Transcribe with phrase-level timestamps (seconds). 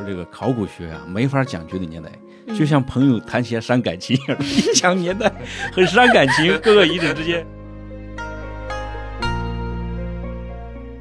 [0.00, 2.10] 说这个考古学啊，没法讲绝对年代，
[2.54, 5.30] 就像朋友谈起来伤感情一样， 一讲年代
[5.72, 7.46] 很伤感情，各个遗址之间。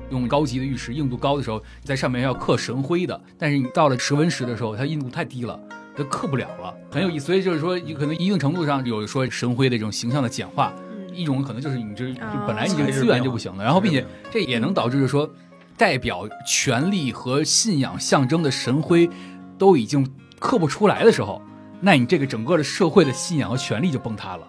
[0.09, 5.57] 用高级的玉石，硬度高的时候，在上面要刻神灰的，但是你到了石纹石的时候，它硬度太低了，
[5.96, 7.28] 它刻不了了，很有意思。
[7.28, 10.74] 所以就是说，可能一定程度上有说神灰的这种形象的简化，
[11.13, 15.29] 一种可能就是你这就本来你这个资源就不行了，然后并且这也能导致就是说，
[15.79, 19.09] 代表权力和信仰象征的神徽
[19.57, 20.05] 都已经
[20.37, 21.41] 刻不出来的时候，
[21.79, 24.45] 那你这个整个的社会的信仰和权力就崩塌了。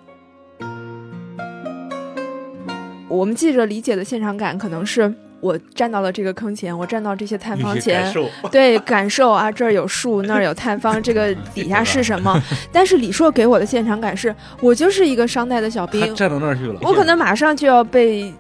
[3.09, 5.15] 我们记者理解的现场感可能是。
[5.43, 8.13] 我站到了这个坑前，我站到这些探方前，
[8.53, 12.39] 对，感受啊，这儿有树，那儿有探方，这个底下是什么？
[12.71, 18.31] 但是李硕给我的现场感是，我就是一个商代的小兵，站到那儿去了，我可能马上就要被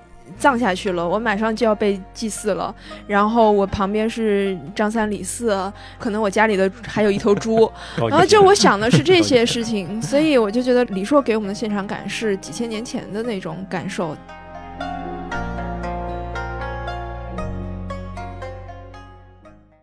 [0.40, 2.74] 葬下去了，我马上就要被祭祀了，
[3.06, 7.70] 然后我旁边是张三李四，可能我家里的还有一头猪，
[8.08, 14.16] 然后就我想的是这些事情， 所以我就觉得李硕给我们的现场感是几千年前的那种感受。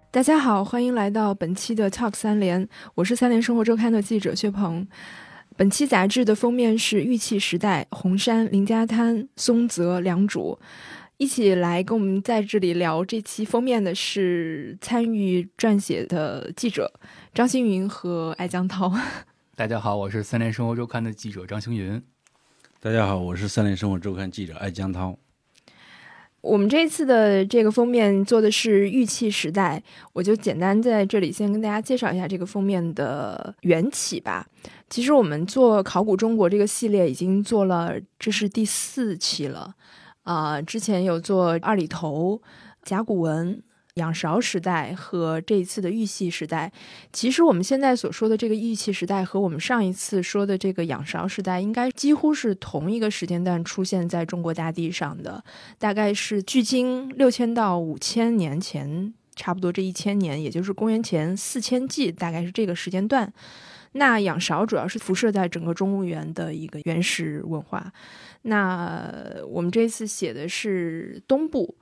[0.10, 4.88] 大家好，欢迎来到本期的 Talk 三联，我是三联生活周刊的记者薛鹏。
[5.58, 10.56] 本期杂志的封面是玉器时代红山林家滩松泽良渚，
[11.18, 16.94] 一起来跟我们在这里聊这期封面的是参与撰写的记者
[17.34, 18.94] 张星云和艾江涛。
[19.58, 22.00] 大家好，我是三联生活周刊的记者张星云。
[22.80, 25.18] 大家好，我是三联生活周刊记者艾江涛。
[26.48, 34.48] 我们这次的这个封面做的是玉器时代，我就简单在这里先跟大家介绍一下这个封面的缘起吧。
[34.90, 39.76] 其实我们做考古中国这个系列已经做了，这是第四期了
[40.24, 40.62] 啊。
[40.62, 42.42] 之前有做二里头、
[42.84, 43.62] 甲骨文。
[43.98, 46.72] 仰韶时代和这一次的玉器时代，
[47.12, 55.44] 其实我们现在所说的这个玉器时代和我们上一次说的这个仰韶时代，应该几乎是同一个时间段出现在中国大地上的，
[55.78, 63.34] 大概是距今六千到五千年前，差不多这一千年，也就是公元前四千纪，大概是这个时间段。
[63.94, 67.92] 那仰韶主要是辐射在整个中原的一个原始文化。
[68.44, 69.12] 那
[69.48, 71.76] 我们这次写的是东部。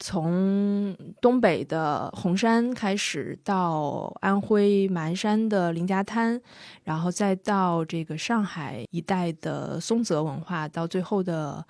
[0.00, 6.40] 从东北的红山开始，到安徽马鞍山的林家滩，
[6.84, 11.64] 然后再到这个上海一带的松泽文化，到最后的。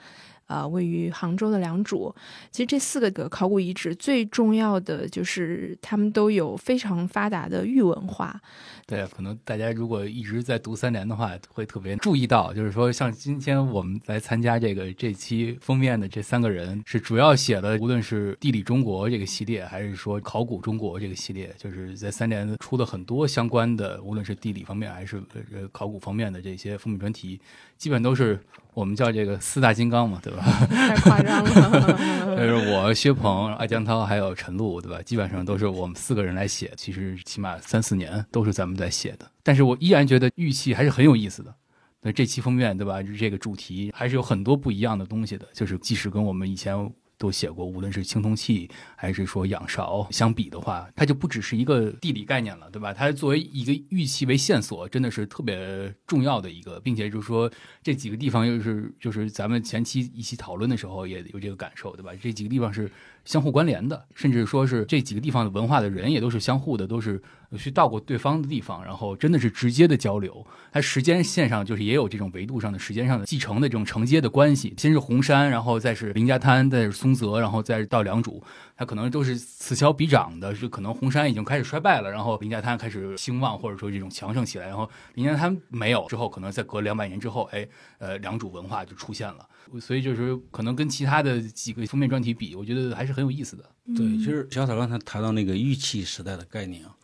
[0.52, 2.14] 啊，位于杭州的良渚，
[2.50, 8.38] 其实这四个的考古遗址最重要的就是他们都有非常发达的玉文化。
[8.86, 25.22] 对，可能大家如果一直在读三联的话，会特别注意到，就是说像今天我们来参加这个这期封面的这三个人，是主要写的，无论是地理中国这个系列，还是说考古中国这个系列，就是在三联出了很多相关的，无论是地理方面还是
[25.54, 27.40] 呃考古方面的这些封面专题，
[27.78, 28.38] 基本都是。
[28.74, 30.42] 我们叫这个四大金刚嘛，对吧？
[30.68, 32.36] 太夸张了。
[32.36, 35.02] 就是我薛鹏、艾江涛还有陈露，对吧？
[35.02, 36.72] 基本上都是我们四个人来写。
[36.76, 39.30] 其实起码三四年都是咱们在写的。
[39.42, 41.54] 但是我依然觉得玉器还是很有意思的。
[42.00, 43.02] 那这期封面，对吧？
[43.02, 45.46] 这个主题还是有很多不一样的东西的。
[45.52, 46.92] 就是即使跟我们以前。
[47.22, 52.92] 都写过，无论是青铜器还是说仰韶相比的话，它就不只是一个地理概念了，对吧？
[52.92, 57.48] 它作为一个玉器为线索，真的是特别重要的一个，并且就是说
[57.80, 62.10] 这几个地方又是就是咱们前期一起讨论的时候也有这个感受，对吧？
[62.20, 62.90] 这几个地方是
[63.24, 67.22] 相互关联的，甚至说是这几个地方的文化的人也都是相互的，都是。
[67.58, 70.42] 去到过对方的地方，然后真的是直接的交流。
[70.72, 74.72] 它时间线上就是也有这种维度上的时间上的继承的这种承接的关系。
[74.78, 78.40] 先是红山，然后再是林家滩，再是松泽，然后再到良渚，
[78.76, 80.54] 它可能都是此消彼长的。
[80.54, 84.66] 是可能红山已经开始衰败了，然后林家滩开始兴旺，或者说这种强盛起来。
[84.66, 87.68] 然后林家滩没有之后，可能再隔两百年之后，哎，
[87.98, 89.48] 呃，良渚文化就出现了。
[89.80, 93.64] 所以就是可能跟其他的几个封面专题比，我觉得还是很有意思的。
[93.96, 96.94] 对，就是小草刚才谈到那个玉器时代的概念啊。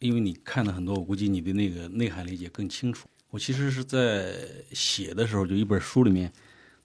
[0.00, 3.06] 因为你看了很多，我估计你的那个内涵理解更清楚。
[3.28, 4.34] 我其实是在
[4.72, 6.32] 写的时候，就一本书里面，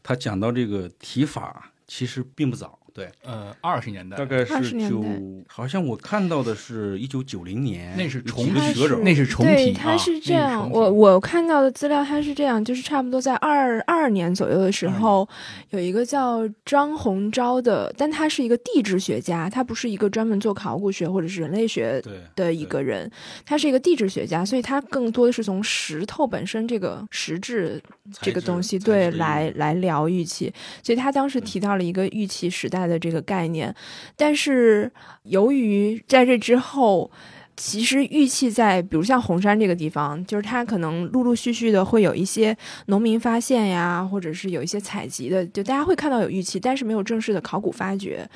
[0.03, 2.84] 他讲到这个提法，其实并不早。
[2.95, 5.03] 对，呃，二十年代，大概是九，
[5.49, 8.51] 好像我看到的是一九九零年，那是重提，
[9.03, 10.71] 那是重提，它是这样。
[10.71, 15.27] 我我看到的资料，它是这样，就是差不多在二二年左右的时候，
[15.71, 22.01] 有一个叫张洪钊的，但他是一个地质学家，他不是一个专门做考古学或者是人类学
[22.33, 23.11] 的一个人，
[23.45, 27.83] 他是一个地质学家，所以他更多的是从石头本身这个实质
[28.21, 30.49] 这个东西对来来聊玉器，
[30.81, 32.84] 所以他当时提到了一个玉器时代。
[32.87, 33.73] 的这个概念，
[34.15, 34.91] 但是
[35.23, 37.09] 由于在这之后，
[37.57, 42.55] 其实玉器在，比如像红山这个地方，就是它可能陆陆续续的会有一些
[42.87, 48.27] 农民发现呀，或者是有一些采集的，就大家会看到有玉器，但是没有正式的考古发掘。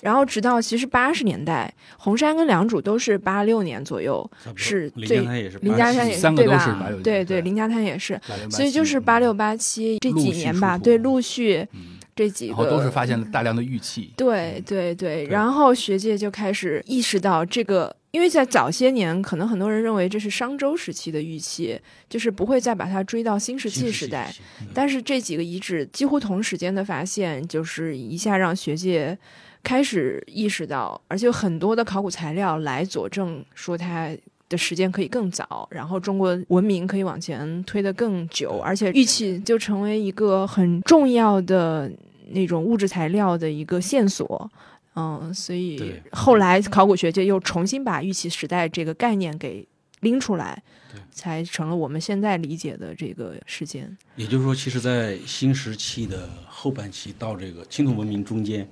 [0.00, 8.20] 然后直到其实八十年代，红山跟良渚都是八六年左右是最林家滩也是林家滩也三个对吧对对林家滩也是，
[8.50, 11.64] 所以就是八六八七这几年吧，对，陆续。
[11.72, 14.12] 嗯这几个然后都是发现了大量的玉器。
[14.16, 24.32] 对对对，对然后学界就开始意识到这个，因为在早些年，可能很多人认为这是商周时期的玉器，就是不会再把它追到新石器时代。
[24.74, 29.18] 但是这几个遗址几乎同时间的发现，就是一下让学界
[29.62, 34.10] 开始意识到，而且有很多的考古材料来佐证说它。
[34.52, 41.90] 的时间可以更早，然后中国文明可以往前推得更久，而且玉器就成为一个很重要的
[42.30, 44.50] 那种物质材料的一个线索。
[44.94, 49.66] 嗯，所以后来考古学界又重新把玉器时代这个概念给
[50.00, 50.62] 拎出来，
[51.10, 53.96] 才成了我们现在理解的这个时间。
[54.16, 58.68] 也就是说，其实，在新石器的后半期到这个青铜文明中间，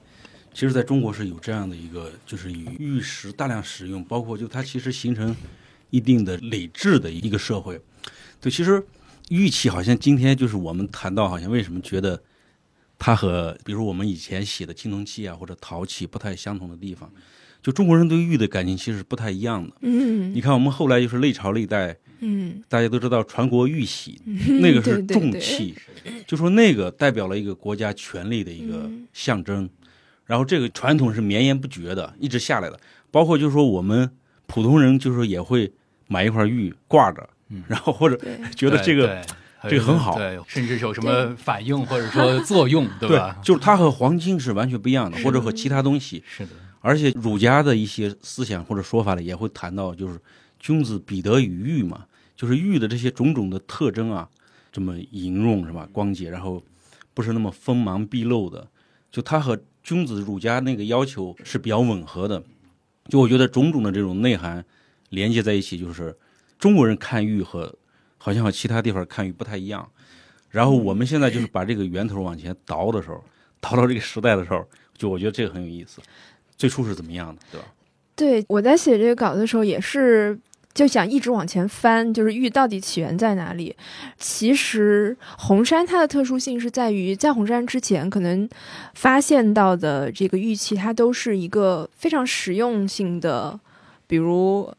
[0.53, 5.35] 其实在中国是有这样的一个，就是以玉石大量使用，包括就它其实形成
[5.91, 7.81] 一定的理智的一个社会。
[8.41, 8.83] 对，其实
[9.29, 12.23] 玉器好像今天就是我们谈到，好像为什么觉得
[12.99, 17.11] 它和比如我们以前写的青铜器啊或者陶器不太相同的地方，
[17.63, 19.77] 就中国人对玉的感情其实是不太一样的。
[19.83, 24.21] 嗯你看，我们后来就是历朝历代，嗯，大家都知道传国玉玺，
[24.61, 25.75] 那个是对对对重器，
[26.27, 29.69] 就说那个代表了一个国家权力的一个嗯象征。
[30.25, 32.79] 然后这个传统是绵延不绝的，一直下来的。
[33.11, 34.09] 包括就是说我们
[34.47, 35.73] 普通人就是说也会
[36.11, 38.19] 买一块玉挂着，嗯 然后或者
[38.57, 39.25] 觉得这个
[39.69, 43.37] 这个很好对，甚至有什么反应或者说 作用，对对吧？
[43.43, 46.23] 就是它和黄金是完全不一样的，或者和其他东西。
[46.27, 50.19] 是的，而且儒家的一些思想或者说法里也会谈到，就是
[50.59, 54.29] 君子比德与玉嘛，就是玉的这些种种的特征啊，
[54.73, 56.63] 这么莹润是吧，光洁，然后
[57.15, 58.67] 不是那么锋芒毕露的，
[59.13, 62.43] 就它和君子儒家那个要求是比较吻合的。
[63.09, 64.65] 就我觉得种种的这种内涵
[65.11, 66.17] 连接在一起，就是
[66.59, 67.73] 中国人看玉和
[68.19, 69.89] 好像和其他地方看玉不太一样。
[70.49, 73.23] 然后我们现在就是把这个源头往前倒的时候，
[73.61, 74.67] 倒到这个时代的时候，
[74.97, 76.01] 就我觉得这个很有意思。
[76.57, 77.67] 最初是怎么样的，对吧？
[78.17, 80.39] 对，我在写这个稿子的时候也是
[80.75, 83.75] 就想一直往前翻，就是玉到底起源在哪里？
[84.19, 88.49] 其实红山它的特殊性是在于，在红山之前可能
[88.95, 93.59] 发现到的这个玉器，它都是一个非常实用性的，
[94.07, 94.71] 比如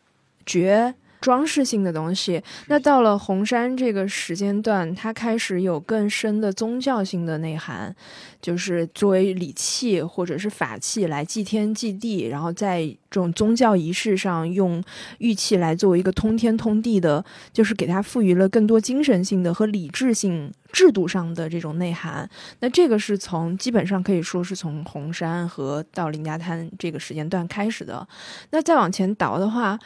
[0.59, 0.94] 珏。
[1.21, 7.95] 装饰性的东西，那到了红山这个时间段，它开始有更深的宗教性的内涵，
[8.42, 12.81] 就是作为礼器或者是法器来祭天祭地，然后在
[13.12, 14.83] 这种宗教仪式上用
[15.19, 17.24] 玉器来作为一个通天通地的，
[17.54, 22.27] 就是给它赋予了更多精神性的和理智性制度上的这种内涵。
[22.62, 28.07] 那这个是从基本上可以说是从红山和到林家滩这个时间段开始的。
[28.50, 29.77] 那再往前倒的话。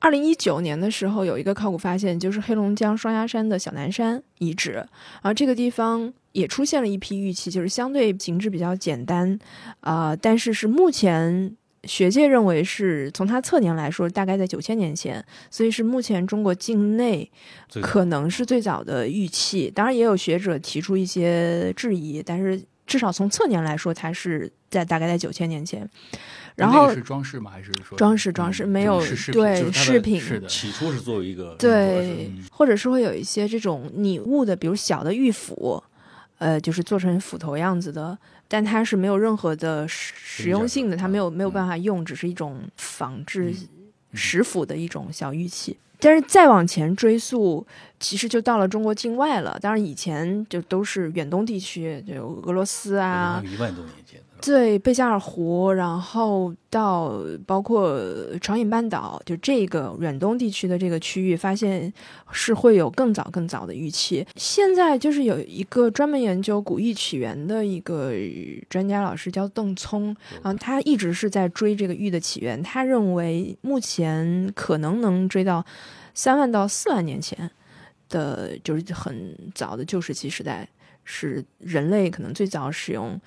[0.00, 9.38] 二零一九年的时候，有一个考古发现，就是黑龙江双鸭山的小南山遗址，然后这个地方也出现了一批玉器，就是相对形制比较简单，
[9.80, 17.28] 啊、但是是目前学界认为是从它测年来说，大概在九千年前，所以是目前中国境内
[17.82, 19.68] 可能是最早的玉器。
[19.68, 25.88] 当然，也有学者提出一些质疑，但是至少从测年来说，它是在大概在九千年前。
[26.58, 27.50] 然后是装饰吗？
[27.50, 29.00] 还是说装饰装饰嗯没有
[29.32, 35.82] 对饰品是的，起初是作为一个对嗯，或者是会有一些这种拟物的，比如小的玉斧，
[36.38, 43.54] 呃，就是做成斧头样子的，但它是没有任何的实实用性的，它没有没有办法用，只是一种仿制
[44.12, 45.76] 石斧的一种小玉器。
[46.00, 47.66] 但是再往前追溯，
[47.98, 49.58] 其实就到了中国境外了。
[49.60, 58.00] 当然，以前就都是远东地区，就俄罗斯啊，一万多年前的，对，贝加尔湖，然后到包括
[58.40, 61.92] 长影半岛，就这个远东地区的这个区域，发现
[62.30, 64.24] 是会有更早更早的玉器。
[64.36, 68.12] 现在就是有一个专门研究古玉起源的一个
[68.70, 75.64] 专家老师叫邓聪，然后他一直是在追这个玉的起源，他认为目前可能能追到
[76.14, 77.50] 三万到四万年前
[78.08, 80.68] 的，就是很早的旧石器时代，
[81.04, 83.20] 是人类可能最早使用。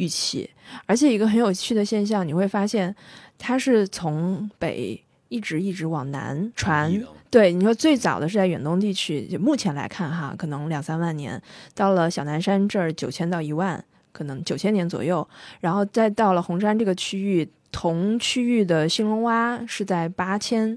[0.00, 0.48] 玉器，
[0.86, 2.94] 而且一个很有趣的现象，你会发现
[3.36, 6.90] 它是从北一直一直往南传。
[7.28, 11.40] 对，你说最早的是在远东地区，就目前来看哈，可能两三万年，
[11.74, 15.28] 到了小南山这儿九千到一万，可能九千年左右，
[15.60, 20.76] 然后再到了红山这个区域，同区域的兴隆洼是在八千，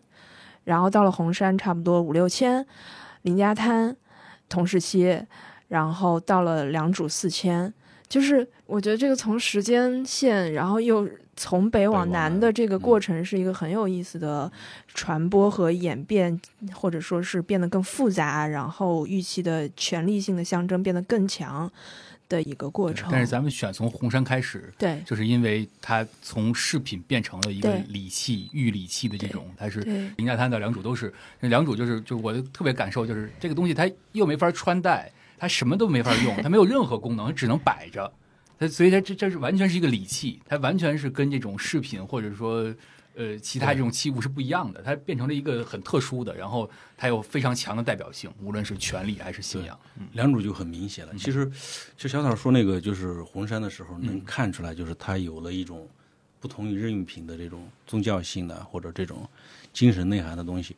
[0.65, 2.63] 然后到了红山差不多五六千，
[3.23, 3.95] 林家滩
[4.49, 5.25] 同时期，
[5.69, 7.73] 然后到了良渚四千。
[8.07, 14.51] 就是我觉得这个从时间线，然后又从北往南的这个过程，是一个很有意思的
[14.93, 16.39] 传播和演变，
[16.71, 21.71] 或者说是变得更复杂，然后预期的权力性的象征变得更强
[22.29, 23.09] 的一个过程。
[23.11, 35.11] 但是咱们选从红山开始，对，就是因为它从饰品变成了一个礼器、玉礼器的这种，它是对林家滩的良渚都是，那良渚就是就我的特别感受就是这个东西它又没法穿戴，
[35.43, 38.09] 它什么都没法用， 它没有任何功能，它只能摆着。
[38.57, 42.73] 它所以它这这是完全是一个礼器，它完全是跟这种饰品或者说
[43.13, 49.77] 呃其他这种器物是不一样的，它变成了一个很特殊的，然后它有非常强的代表性，无论是权力还是信仰。
[49.99, 51.13] 嗯良渚就很明显了。
[51.17, 51.51] 其实，
[51.97, 55.85] 就小草说那个就是红山的时候，能看出来，就是它有了一种
[56.39, 59.29] 不同于日用品的这种宗教性的或者这种
[59.73, 60.73] 精神内涵的东西。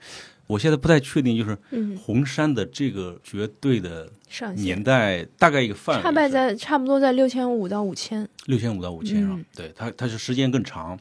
[0.48, 4.08] 我现在不太确定，就是嗯，红山的这个绝对的
[4.56, 8.28] 年代大概一个范围差别是在差不多在六千五到五千。
[8.46, 9.46] 六千五到五千上，嗯。
[9.56, 11.00] 对它它是时间更长。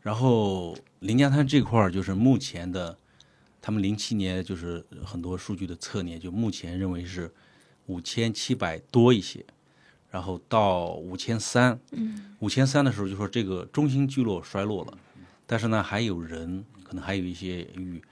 [0.00, 2.96] 然后林家滩这块儿就是目前的，
[3.60, 7.30] 他们零七年就是很多数据的测年，就目前认为是
[7.86, 9.44] 五千七百多一些，
[10.10, 12.34] 然后到五千三，嗯。
[12.40, 14.98] 五千三的时候就说这个中心聚落衰落了，
[15.46, 18.02] 但是呢还有人，可能还有一些玉，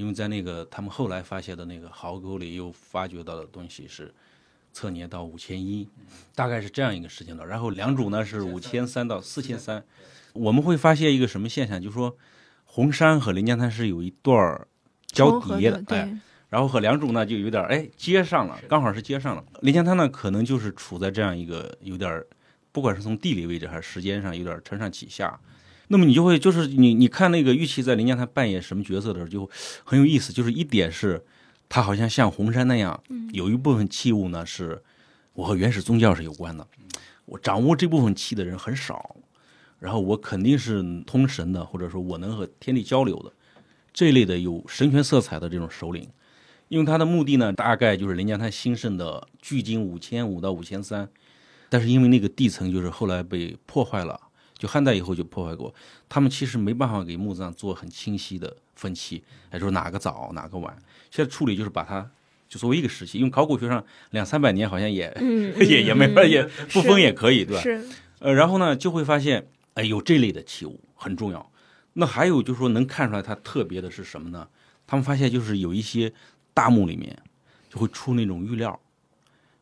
[0.00, 4.10] 因为在那个他们后来发现的那个壕沟里又发掘到的东西是
[4.72, 5.86] 测年到五千一，
[6.34, 7.46] 大概是这样一个时间段。
[7.46, 9.84] 然后良渚呢是五千三到四千三，
[10.32, 12.16] 我们会发现一个什么现象，就是说
[12.64, 14.66] 红山和临江滩是有一段儿
[15.08, 19.44] 交叠的，对，哎，然后和良渚呢就有点儿哎接上了，刚好是接上了。
[19.60, 22.26] 临江滩呢可能就是处在这样一个有点儿，
[22.72, 25.38] 不管是从地理位置还是时间上有点儿承上启下。
[25.92, 29.50] 那么你就会就是你你看那个玉器在临江滩扮演什么角色的时候，就
[29.82, 30.32] 很有意思。
[30.32, 31.20] 就是一点是，
[31.68, 34.80] 他好像像红山那样，有一部分器物呢是
[35.32, 36.64] 我和原始宗教是有关的，
[37.24, 39.16] 我掌握这部分气的人很少，
[39.80, 43.32] 然后我肯定是通神的，或者说我能和天地交流的
[43.92, 46.08] 这类的有神权色彩的这种首领。
[46.68, 51.08] 因为他的目的呢，大概就是临江滩兴盛的距今五千五到五千三，
[51.68, 54.20] 但是因为那个地层就是后来被破坏了，
[54.60, 55.74] 就汉代以后就破坏过，
[56.06, 60.76] 他们其实没办法给墓葬做很清晰的分期，哎，说哪个早哪个晚。
[61.10, 62.06] 现在处理就是把它
[62.46, 67.62] 就作为一个时期，因为考古学上两三百年好像也、嗯 也也没法也不封也可以，对吧？
[67.62, 67.82] 是
[68.18, 71.50] 呃，然后呢就会发现，哎，有这类的器物很重要。
[71.94, 74.46] 那还有就是说能看出来它特别的是什么呢？
[74.86, 76.12] 他们发现就是有一些
[76.52, 77.16] 大墓里面
[77.70, 78.78] 就会出那种玉料，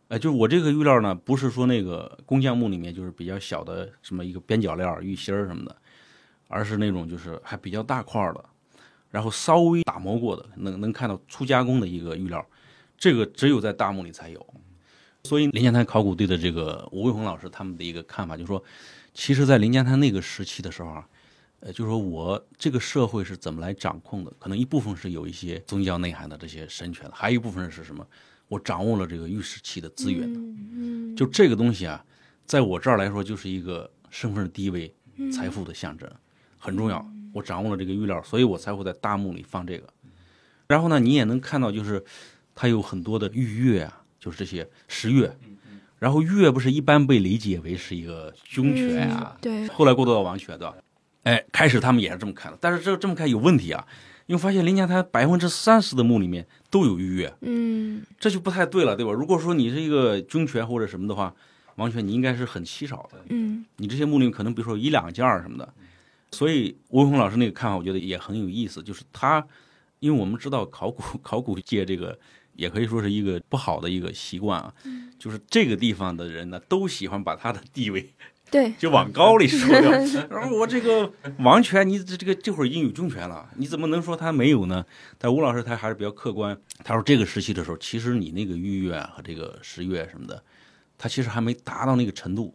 [0.09, 5.77] 呃，就是我这个玉料呢，不是说那个工匠墓里面就是比较小的什么一个边角料、玉芯儿什么的，
[6.49, 8.45] 而是那种就是还比较大块的，
[9.11, 12.45] 然后稍微打磨过的，能能看到粗加工的一个玉料，
[12.97, 14.47] 这个只有在大墓里才有。
[15.25, 18.65] 所以临江滩考古队的这个吴卫红老师他们的一个看法就是说，
[19.13, 21.07] 其实，在临江滩那个时期的时候啊，
[21.61, 24.33] 呃，就是说我这个社会是怎么来掌控的？
[24.39, 28.07] 可能一部分是有一些宗教内涵的这些神权，还有一部分是什么？
[28.49, 30.41] 我掌握了这个玉石器的资源的。
[30.41, 32.05] 嗯就这个东西啊，
[32.47, 34.95] 在我这儿来说，就是一个身份地位、
[35.33, 36.09] 财富的象征，
[36.59, 37.05] 很重要。
[37.33, 39.89] 我掌握了这个玉料，所以我才会在大墓里放这个。
[40.69, 42.05] 然后呢，你也能看到，就是
[42.55, 45.31] 它有很多的玉钺啊，就是这些石钺。
[45.99, 50.77] 然后钺不是一般被理解为是一个军权啊，嗯对，后来过渡到王权，对吧？
[51.25, 53.85] 哎，开始他们也是这么看的，但是这这么看有问题啊，
[54.29, 58.03] 因为发现林家滩百分之三十的墓里面都有玉钺，嗯。
[58.19, 59.11] 这就不太对了，对吧？
[59.11, 61.35] 如果说你是一个军权或者什么的话，
[61.77, 63.65] 王权你应该是很稀少的，嗯。
[63.77, 65.73] 你这些墓里面可能比如说一两件儿什么的，
[66.31, 69.43] 所以吴文红老师那个看法，我觉得也很有意思，就是他，
[69.99, 72.19] 因为我们知道考古 考古界这个
[72.55, 74.75] 也可以说是一个不好的一个习惯啊，
[75.19, 78.13] 就是这个地方的人呢都喜欢把他的地位
[78.51, 79.91] 对，就往高里说掉。
[80.31, 84.85] 然后我这个王权，你这这个这会儿已经有军权了，你怎么能说他没有呢？
[85.19, 90.43] 但吴老师他还是比较客观，他说这个时期的时候，其实你那个玉钺啊和这个十月什么的，
[90.97, 92.55] 他其实还没达到那个程度，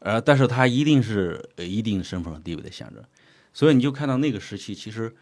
[0.00, 3.02] 呃，但是他一定是呃一定身份和地位的象征，
[3.54, 5.14] 所以你就看到那个时期，其实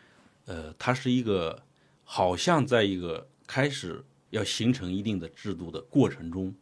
[0.47, 1.63] 呃，它是一个
[2.03, 6.53] 好像在一个开始要形成一定的制度的过程中。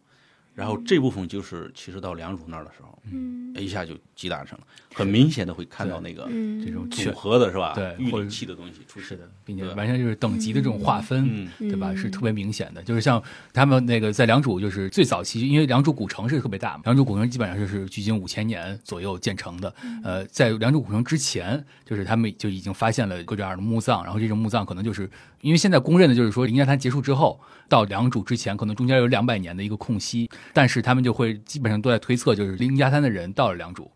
[0.55, 3.55] 然后这部分就是其实到良渚那儿的时候，嗯。
[3.55, 7.73] 一下就集大成了，很明显的会看到那个嗯，这种组合的是吧？
[7.75, 9.19] 对或者玉理器的东西出现。
[9.19, 11.29] 的，并且完全就是等级的这种划分。
[11.31, 11.91] 嗯对吧？
[11.93, 13.23] 嗯是特别明显的，就是像
[13.53, 19.73] 他们那个在良渚，就是最早期，因为良渚古城是特别大嘛，良渚古城基本上就是距今五千年左右建成的。
[20.03, 25.09] 呃，在良渚古城之前，就是他们就已经发现了各种各样的墓葬，然后这种墓葬可能就是
[25.41, 33.87] 因为现在公认的就是说，灵家滩结束之后到良渚之前，可能中间有两百年的一个空隙，但是他们就会基本上都在推测，就是灵家滩的人到了良渚，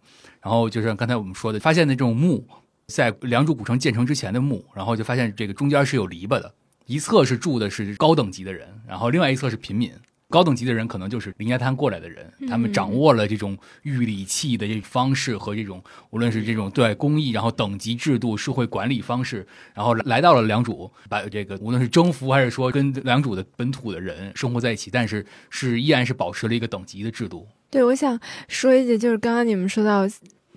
[0.47, 2.47] 然后就像刚才我们说的，发现的这种墓。
[2.87, 6.55] 在良渚古城建成之前的墓，然后就发现这个中间是有篱笆的，
[6.87, 9.91] 一侧是住的是高等级的人，然后另外一侧是平民。
[10.29, 27.49] 高等级的人可能就是林家滩过来的人，他们掌握了这种玉礼器的这方式和这种无论是这种对工艺，然后等级制度、社会管理方式，然后来到了良渚，把这个无论是征服还是说跟良渚的本土的人生活在一起，但是是依然是保持了一个等级的制度。
[27.69, 30.07] 对，我想说一句，就是刚刚你们说到，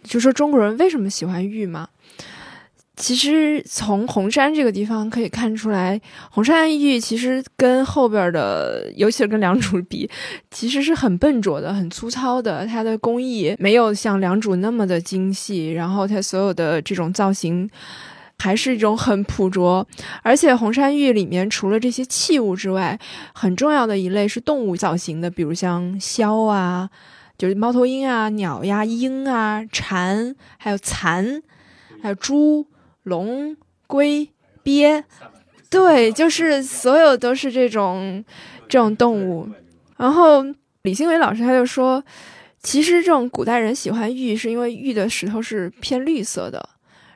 [0.03, 1.87] 就说中国人为什么喜欢玉嘛？
[2.95, 5.99] 其实从红山这个地方可以看出来，
[6.31, 10.09] 红山玉其实跟后边的，尤其是跟良渚比，
[10.51, 12.65] 其实是很笨拙的、很粗糙的。
[12.65, 17.69] 它的工艺没有像良渚那么的精细，然后它所有的这种造型。
[18.41, 19.85] 还是一种很朴拙，
[20.23, 22.97] 而且红山玉里面除了这些器物之外，
[23.33, 26.89] 很重要的一类是动物造型的，比如像鸮啊，
[27.39, 31.41] 就是猫头鹰啊、鸟呀、鹰啊、蝉，还有蚕，
[32.01, 32.67] 还有猪、
[33.03, 33.55] 龙、
[33.87, 34.27] 龟、
[34.61, 35.05] 鳖，
[35.69, 38.21] 对，就是所有都是这种
[38.67, 39.47] 这种动物。
[39.95, 40.43] 然后
[40.81, 42.03] 李新伟老师他就说，
[42.61, 46.67] 其实这种古代人喜欢玉，是因为玉的石头是偏绿色的。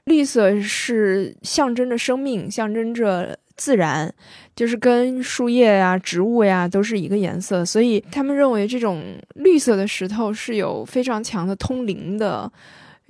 [0.06, 4.14] 绿色是象征着生命，象征着自然，
[4.56, 12.52] 就是跟树叶呀、植物呀都是一个颜色，所以他们认为这种绿色的石头是有非常强的通灵的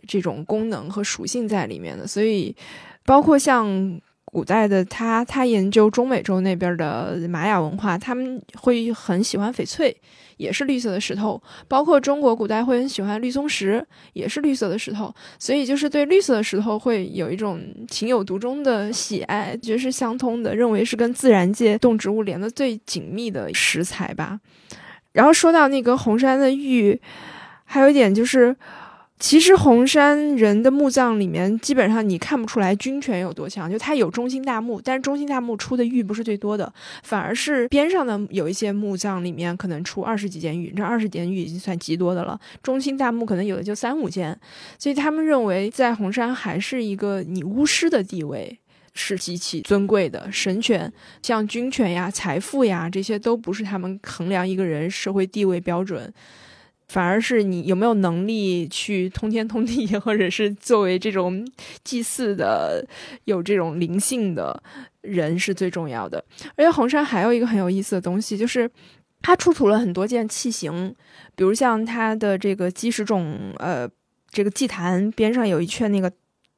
[0.07, 2.05] 这种功能和属性在里面的。
[2.05, 2.55] 所以，
[3.05, 3.99] 包括像
[4.33, 9.95] 古代的他，他研究中美洲那边的玛雅文化，他们会很喜欢翡翠。
[10.37, 24.39] 也是绿色的石头，包括中国古代会很喜欢绿松石，也是绿色的石头，所以就是对绿色的石头会有一种情有独钟的喜爱，觉是相通的，认为是跟自然界动植物连的最紧密的石材吧。
[25.11, 26.99] 然后说到那个红山的玉，
[27.63, 28.53] 还有一点就是。
[29.19, 36.71] 其实红山人的墓葬里面，基本上你看不出来军权有多强，就它有中心大墓，但是中心大墓出的玉不是最多的，
[37.03, 42.37] 反而是边上的有一些墓葬里面可能出二十几件玉，这二十件玉已经算极多的了。
[42.61, 44.37] 中心大墓可能有的就三五件，
[44.77, 48.59] 所以他们认为在红山还是一个你巫师的地位
[48.93, 56.13] 是极其尊贵的，神权像军权呀、财富呀这些都不是他们衡量一个人社会地位标准。
[56.93, 61.43] 反而是你有没有能力去通天通地， 或者是作为这种
[61.83, 62.87] 祭祀的、
[63.23, 64.61] 有这种灵性的
[65.01, 66.23] 人是最重要的。
[66.55, 68.69] 而且红山还有一个很有意思的东西，就是
[69.23, 70.93] 它出土了很多件器形，
[71.35, 73.89] 比如像它的这个基石冢，呃，
[74.29, 76.11] 这个祭坛边上有一圈那个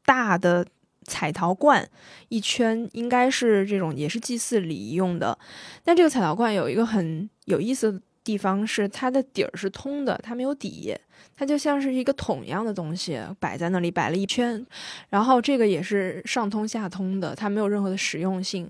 [0.03, 0.67] 大的
[1.05, 1.87] 彩陶罐，
[2.27, 5.39] 一圈应该是这种也是祭祀礼仪用的。
[5.85, 8.01] 但这个彩陶罐有一个很有意思。
[8.25, 10.93] 地方是它的底儿是通的，它没有底，
[11.37, 14.65] 它就像是一个桶一样的东西摆在那里，摆了一圈。
[15.09, 18.67] 然后这个也是上通下通的，它没有任何的实用性。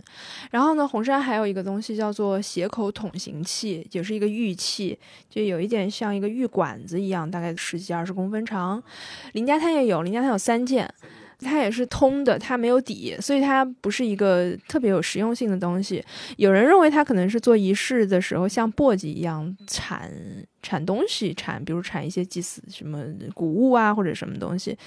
[0.52, 8.84] 然后呢，红山还有一个东西叫做斜口筒形器，也是一个玉器，就有一点像一个玉管子一样，大概十几二十公分长。
[9.32, 10.94] 林家滩也有，林家滩有三件。
[11.40, 16.04] 它也是通的，它没有底，所以它不是一个特别有实用性的东西。
[16.38, 20.12] 有人认为它可能是做仪式的时候像簸箕一样产
[20.62, 24.78] 产东西，产比如产一些祭祀什么谷物啊或者什么东西。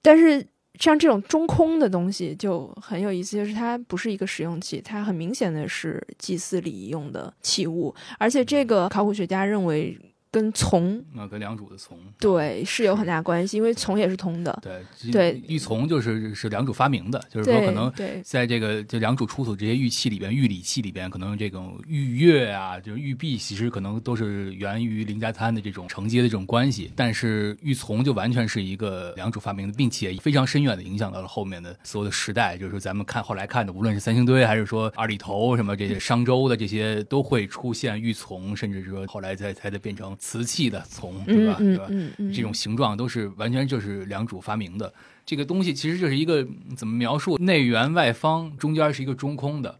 [0.00, 0.44] 但是
[0.80, 9.98] 像这种中空的东西就很有意思，就是它不是一个实用器，它很明显的是祭祀礼仪用的器物，而且这个考古学家认为。
[10.38, 14.56] 跟从啊，跟良渚的从对是有很大关系，因为从也是通的。
[14.62, 26.92] 对对，玉琮就是是良渚发明的，就是说可能在这个就良渚出土这些玉器里边，玉礼器里边，可能这种玉钺啊，就是玉璧，其实可能都是源于林家滩的这种承接的这种关系。
[26.94, 32.56] 但是玉琮就完全是一个良渚发明的，并且非常深远的影响到了后面的所有的时代。
[32.56, 40.16] 就是说咱们看后来看的，无论是三星堆还是说二里头什么这些商周的这些，都会出现玉琮，甚至说后来才才得变成。
[40.28, 41.56] 瓷器的琮，对吧？
[41.58, 41.88] 对吧？
[42.34, 44.92] 这种形状都是完全就是良渚发明的。
[45.24, 47.38] 这个东西其实就是一个怎么描述？
[47.38, 49.74] 内圆外方，中间是一个中空的。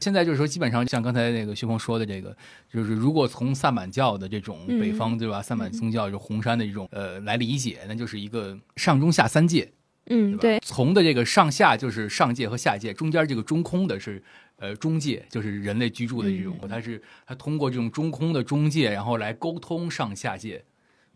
[0.00, 2.36] 现在就是说，基本上像刚才那个薛峰说的这个，
[2.68, 9.70] 就是如果从萨满教的这种嗯北方、对吧，萨满宗教就红山的这种呃来理解，那就是一个上中下三界，
[10.06, 10.36] 嗯？
[10.36, 14.20] 对，从的这个上下就是上界和下界，中间这个中空的是
[14.62, 20.64] 呃中介，就是人类居住的这种，嗯它是它通过这种中空的中介，然后来沟通上下界。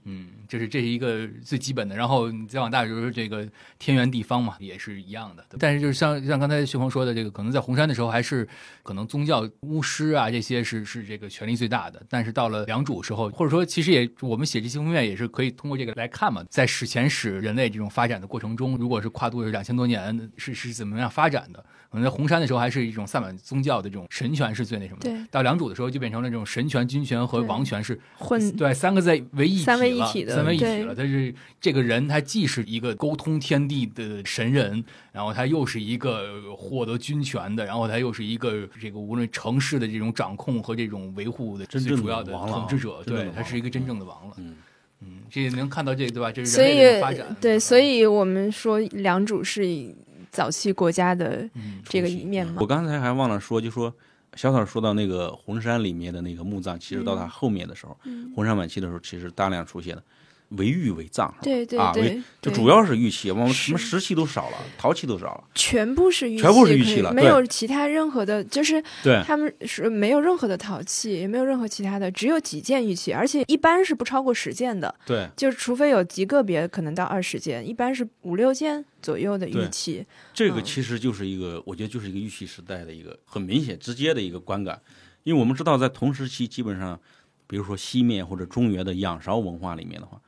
[0.09, 3.45] 嗯，这是这是一个最基本的，然后你再往大就是这个
[3.77, 5.45] 天圆地方嘛，也是一样的。
[5.59, 8.47] 但是就是像像刚才旭峰说的，这个可能在红山的时候，还是
[8.85, 12.01] 可能宗教巫师啊这些是是这个权力最大的。
[12.09, 21.65] 但是到了良渚时候，或者说其实也我们写这期封面也是可以通过这个来看嘛，在史前史人类这种发展的过程中，如果是跨度是两千多年，是是怎么样发展的？
[21.97, 30.95] 可能在红山的时候还是一种萨满宗教的这种神权是最那什么的，对到良渚的时候就变成了这种神权、军权和王权是混对，三个在为一体三位一了体的三位一体了。
[30.95, 43.03] 他是这个人，他既是一个沟通天地的神人，然后他又是一个获得军权的，然后他又是一个这个无论城市的这种掌控和这种维护的真正主要的统治者。
[43.07, 44.35] 对他是一个真正的王了。
[44.37, 44.57] 嗯
[45.01, 46.33] 嗯，这也能看到这个对吧？
[46.33, 47.37] 这是所人类的以发展。
[47.39, 49.95] 对，所以我们说良渚是以
[50.31, 52.67] 早期国家的嗯，这个一面嘛我。
[52.67, 53.93] 刚才还忘了说，就说
[54.35, 58.33] 小草说到那个红山里面的那个墓葬，其实到它后面的时候，嗯。
[58.35, 60.03] 红山晚期的时候，其实大量出现了
[60.51, 61.39] 为玉为葬，是吧？
[61.43, 69.23] 对对啊，为对，就主要是玉器，我们什么石器都少了，陶器都少了，全部是玉器，全部是玉器了没有其他任何的，就是对。
[69.27, 75.29] 他们是没有任何的陶器，也没有任何其他的，只有几件玉器，而且一般是不超过十件的，对。
[75.37, 80.07] 就是除非有极个别可能到二十件，一般是五六件左右的玉器。
[80.33, 84.81] 这个嗯其实就是一个，我觉得就是一个玉器时代的一个很明显、直接的一个观感，
[85.25, 87.01] 因为我们知道，在同时期，基本上，
[87.47, 90.21] 比如说西面或者中原的仰韶文化里面的话，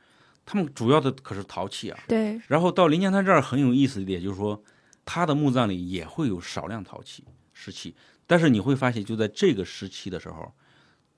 [0.51, 1.99] 他们主要的可是陶器啊。
[2.07, 4.59] 对，然后到临江滩这儿很有意思一点，就是说，
[5.05, 7.93] 他的墓葬里也会有少量陶器、石器，
[8.25, 10.51] 但是你会发现，就在这个时期的时候，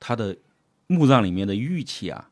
[0.01, 0.35] 他的
[0.87, 2.29] 墓葬里面的玉器啊，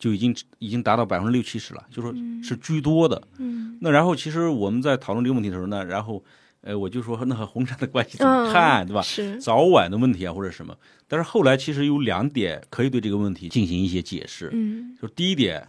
[0.00, 3.22] 就已经已经达到百分之六七十了，就说是居多的。
[3.38, 6.24] 嗯那然后其实我们在讨论这个问题的时候呢，然后
[6.62, 9.02] 呃，我就说那和红山的关系怎么嗯，看，对吧？
[9.02, 10.76] 是，早晚的问题啊，或者什么。
[11.06, 14.50] 但是后来其实有两点可以对这个问题进行一些解释。
[14.52, 15.68] 嗯就第一点，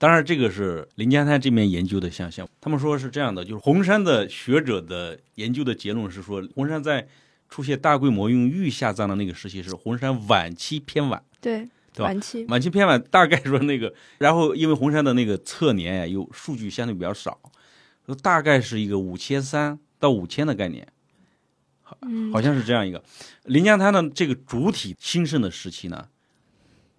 [0.00, 7.06] 当然这个是临江滩这边研究的现象，他们说是这样的，就是红山的学者的研究的结论是说，红山在
[7.50, 11.22] 出现大规模用玉下葬的那个时期是红山晚期偏晚。
[11.38, 17.38] 对，对吧晚期，晚期偏晚大概说那个，然后因为红山的那个测年呀，有数据相对比较少，
[18.06, 20.88] 说大概是一个五千三到五千的概念，
[21.82, 21.98] 好，
[22.32, 23.04] 好像是这样一个。
[23.44, 26.08] 临江滩的这个主体兴盛的时期呢，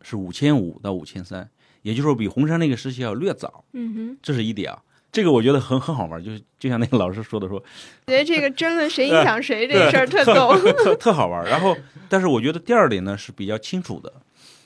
[0.03, 1.49] 是五千五到五千三，
[1.81, 4.81] 也就是说比红山那个时期要略早，嗯哼，这是一点啊。
[5.11, 7.59] 这个我觉得很很好玩，就是就像那个老师说的说，
[8.07, 10.57] 觉得这个争论谁影响谁这事儿特逗。
[10.71, 11.43] 特特好玩。
[11.45, 11.75] 然后，
[12.07, 14.13] 但是我觉得第二点呢是比较清楚的，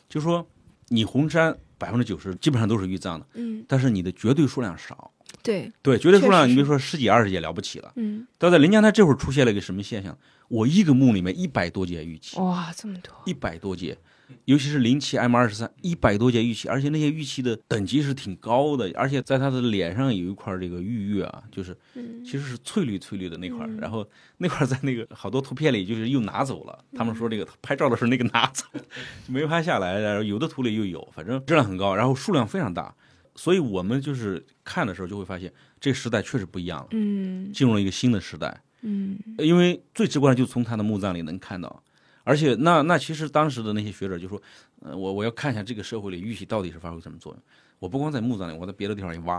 [0.08, 0.46] 就说
[0.90, 5.12] 你红山百分之九十基本上都是玉葬的，嗯，但是你的绝对数量少。
[5.42, 7.92] 对，对，绝对数量，你比如说十几二十也了不起了。
[7.96, 10.16] 嗯，但在临江滩这会儿出现了一个什么现象？
[10.48, 13.98] 我一个墓里面一百多节玉器，哇，这么多，一百多件，
[14.46, 24.08] 尤其是零七 M 二十三，一百多件玉器，而且那些玉器的等级是挺高的，而且在他的脸上有一块这个玉玉啊，就是嗯其实是翠绿翠绿的那块，嗯然后
[24.38, 28.82] 那块在那个好多图片里就是又拿走了，他们说这个拍照的时候那个拿走，就
[29.34, 32.94] 没拍下来，然后有的图里又有，反正质量很高，然后数量非常大，
[33.36, 38.62] 所以我们就是看的时候就会发现这个时代确实不一样了，嗯进入了一个新的时代。
[38.88, 41.84] 嗯因为最直观的就从他的墓葬里能看到，
[42.26, 44.42] 而且那那其实当时的那些学者就说，
[44.82, 47.42] 呃，我我要看一下这个社会里玉器到底是发挥什么作用。
[47.80, 49.38] 我不光在墓葬里，我在别的地方也挖，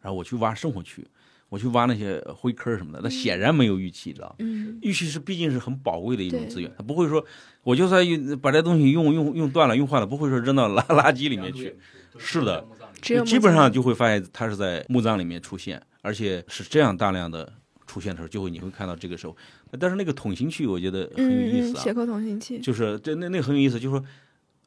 [0.00, 1.06] 然后我去挖生活区，
[1.48, 4.34] 我去挖那些灰坑什么的，那显然没有玉器，知道吧？
[4.40, 7.24] 嗯，玉器是毕竟是很宝贵的一种资源，它不会说
[7.62, 8.04] 我就算
[8.38, 11.74] 把这东西用用用断了用坏了，不会说扔到垃垃圾里面去。
[12.18, 12.66] 是的，
[13.00, 17.50] 只有基本上就会发现它是在墓葬里面出现，而且是这样大量的
[17.86, 19.36] 出现的时候，就会你会看到这个时候。
[19.78, 24.04] 但是那个桶形器，我觉得很有意思啊，斜扣同心器，就是这那那个很有意思，就是说，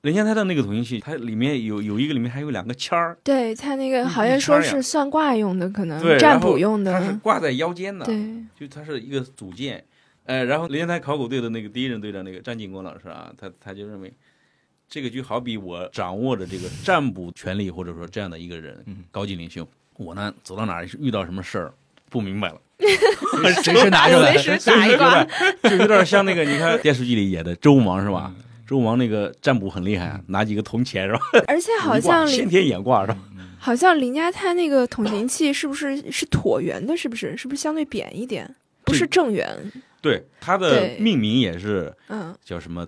[0.01, 9.83] 人家他的那个桶形器，它里面有有一个里面还有两个签儿，对它那个好像说是算卦用的，可能，占卜用的它是的，挂在腰间的，对，就它是一个组件。
[10.25, 14.13] 呃，然后连台考古队的那个第一任队长那个张景光老师啊，他他就认为，
[14.87, 21.73] 这个就好比我掌握着这个占卜权利，或者说这样的一个人，嗯高级领袖，我呢走到哪儿遇到什么事儿
[22.09, 22.61] 不明白了，
[23.63, 24.57] 随时拿出来随。
[24.57, 25.23] 时打一卦，
[25.69, 28.31] 就有点像那个你看 电视剧里演的周武王是吧？
[28.65, 31.19] 周武王那个占卜很厉害啊，拿几个铜钱是吧？
[31.47, 33.17] 而且好像林先天眼卦是吧？
[33.59, 36.95] 好像林家滩那个桶形器是不是是椭圆的？
[36.97, 37.35] 是不是？
[37.37, 38.55] 是不是相对扁一点？
[38.83, 39.47] 不是正圆？
[40.01, 42.85] 对，它的命名也是嗯，叫什么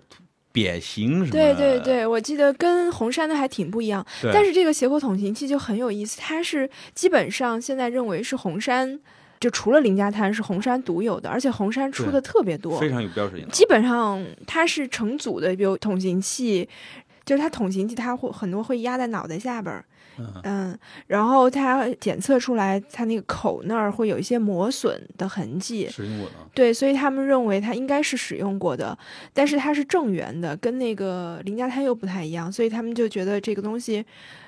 [0.51, 1.31] 扁形什么？
[1.31, 4.05] 对对对，我记得跟红山的还挺不一样。
[4.33, 8.99] 但是这个斜坡桶形器就很有意思，它是基本上现在认为是红山，
[9.45, 13.47] 就除了林家滩是红山独有的，而且红山出的特别多非，常有标识性。
[13.49, 16.67] 基本上它是成组的，比如桶形器，
[17.23, 19.85] 就是它桶形器它会很多会压在脑袋下边儿，
[20.17, 28.97] 嗯嗯，然后它检测出来它那个口那儿会有一些磨损的痕迹，使用过的，对，所以他们认为它应该是使用过的，
[29.31, 34.03] 但是它是正圆的，跟那个林家滩又不太一样，所以他们就觉得这个东西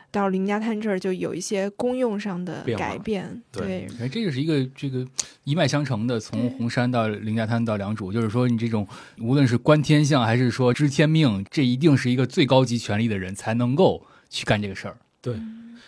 [0.10, 3.42] 到林家滩这儿就有一些功用上的改变。
[3.52, 5.06] 对哎，这就是一个这个
[5.44, 8.88] 一脉相承的，从红山到林家滩到良渚，就是说你这种
[9.20, 14.98] 无论是观天象还是说知天命，这一定是一个最高级权力的人才能够去干这个事儿。
[15.22, 15.36] 对。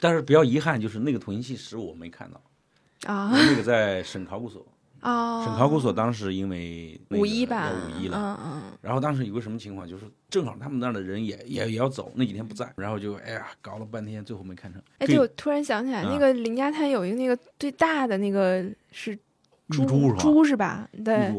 [0.01, 4.65] 但是比较遗憾，就是那个统计器实我没看到，啊那个在省考古所。
[5.01, 14.81] 啊，省考古所当时因为五一吧，五一了，嗯嗯然后当时有个什么情况，就是正好他们那儿的人也也也要走，那几天不在，然后就哎呀搞了半天，最后没看成。
[14.99, 20.19] 哎，可以对，我突然想起来，啊那个林家滩有一个那个最大的那个是玉珠是吧？
[20.19, 20.88] 猪是吧？
[21.05, 21.33] 对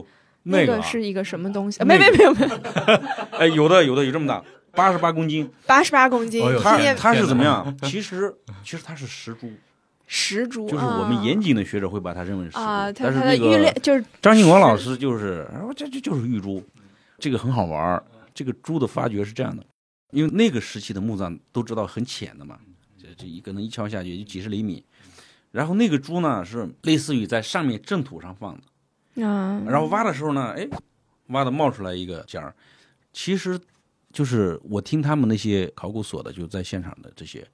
[0.44, 1.84] 那个啊是一个什么东西？
[1.84, 2.56] 没没没有没有，
[3.38, 4.42] 哎，有的有的有这么大，
[4.72, 5.50] 八十八公斤。
[5.66, 7.76] 八十八公斤它它是怎么样？
[7.84, 9.50] 其实其实它是石珠，
[10.12, 12.52] 石珠，就是我们严谨的学者会把它认为是
[12.96, 16.60] 但是那个就是张庆广老师就是，然后这这就是玉珠，
[17.16, 18.02] 这个很好玩儿。
[18.34, 19.64] 这个猪的发掘是这样的，
[20.10, 22.58] 因为那个时期的墓葬都知道很浅的嘛，
[23.00, 24.84] 这这一可能一敲下去也就几十厘米，
[25.52, 28.58] 然后那个猪呢是类似于在上面正土上放
[29.14, 30.66] 的，啊，然后挖的时候呢，哎，
[31.28, 32.52] 挖的冒出来一个尖儿，
[33.12, 33.60] 其实
[34.12, 37.46] 就是我听他们那些考古所的，就在现场的这些，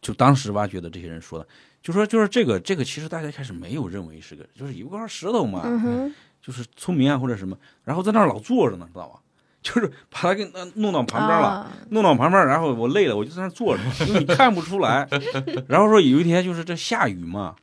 [0.00, 1.48] 就当时挖掘的这些人说的，
[1.82, 9.20] 就说就是这个这个，其实大家一开始没有认为是个，就是有块石头嘛，嗯，就是村民啊或者什么，然后在那儿老坐着呢，知道吧？
[9.60, 11.48] 就是把它给呃弄到旁边了。
[11.48, 15.06] 啊弄到旁边，然后我累了，我就在那儿坐着，因为你看不出来。
[15.66, 17.56] 然后说有一天就是这下雨嘛，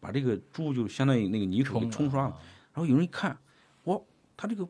[0.00, 2.34] 把这个猪就相当于那个泥土给冲刷了。
[2.72, 3.36] 然后有人一看，
[3.84, 4.00] 哇，
[4.36, 4.66] 它这个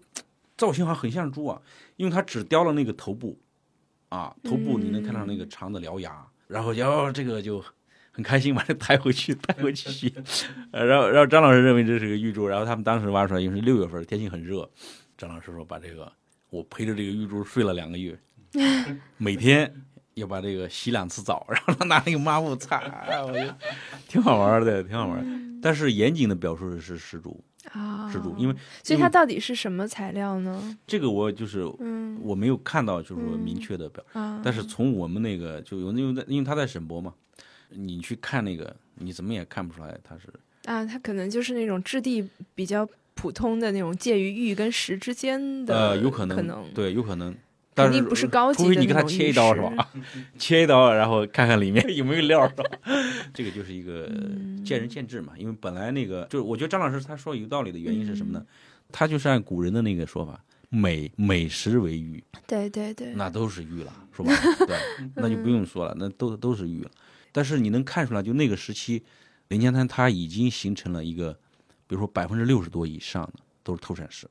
[0.56, 1.60] 造型好像很像猪啊，
[1.96, 3.38] 因为它只雕了那个头部，
[4.08, 7.64] 啊，头部你能看到那个长的獠牙，然后哦，这个就
[8.12, 10.14] 很开心 把它抬回去， 带回去洗。
[10.70, 14.68] 呃然后然后张老师认为这是个玉珠，然后他们当时挖出来，因为是六月份，天气很热，
[15.18, 16.12] 张老师说把这个
[16.50, 18.18] 我陪着这个玉珠睡了两个月，
[19.18, 19.74] 每天。
[20.14, 23.56] 要把这个洗两次澡，然后他拿那个抹布擦，哎我觉得
[24.06, 25.58] 挺好玩的，挺好玩的。
[25.62, 30.76] 但是严谨的表述是石竹，啊，石珠，因为所以它到底是什么材料呢？
[30.86, 37.14] 这个我就是嗯我没有看到，就是明确的表，啊，但是从我们那个就有因为在因为他在省博嘛，
[37.74, 40.28] 你去看那个，你怎么也看不出来它是
[40.64, 47.34] 啊，它可能就是那种质地比较普通的那种介于玉跟石之间的，呃有可能能对有可能，
[47.74, 49.88] 但是肯定不是高级除非你给他的那种玉切一刀是吧？
[50.38, 52.64] 切一刀，然后看看里面有没有料是吧？
[53.34, 58.38] 这个就是一个嗯见仁见智嘛，因为本来那个就是我觉得张老师他说有道理的原因是什么呢？
[58.40, 58.46] 嗯
[58.94, 64.30] 他就是按古人的那个说法，美美食为玉，对对对，那都是玉了，是吧？
[64.68, 64.76] 对，
[65.14, 66.90] 那就不用说了，那都都是玉了。
[67.32, 69.02] 但是你能看出来，就那个时期，
[69.48, 71.32] 林家滩它已经形成了一个，
[71.86, 74.28] 比如说百分之六十多以上的都是透闪石，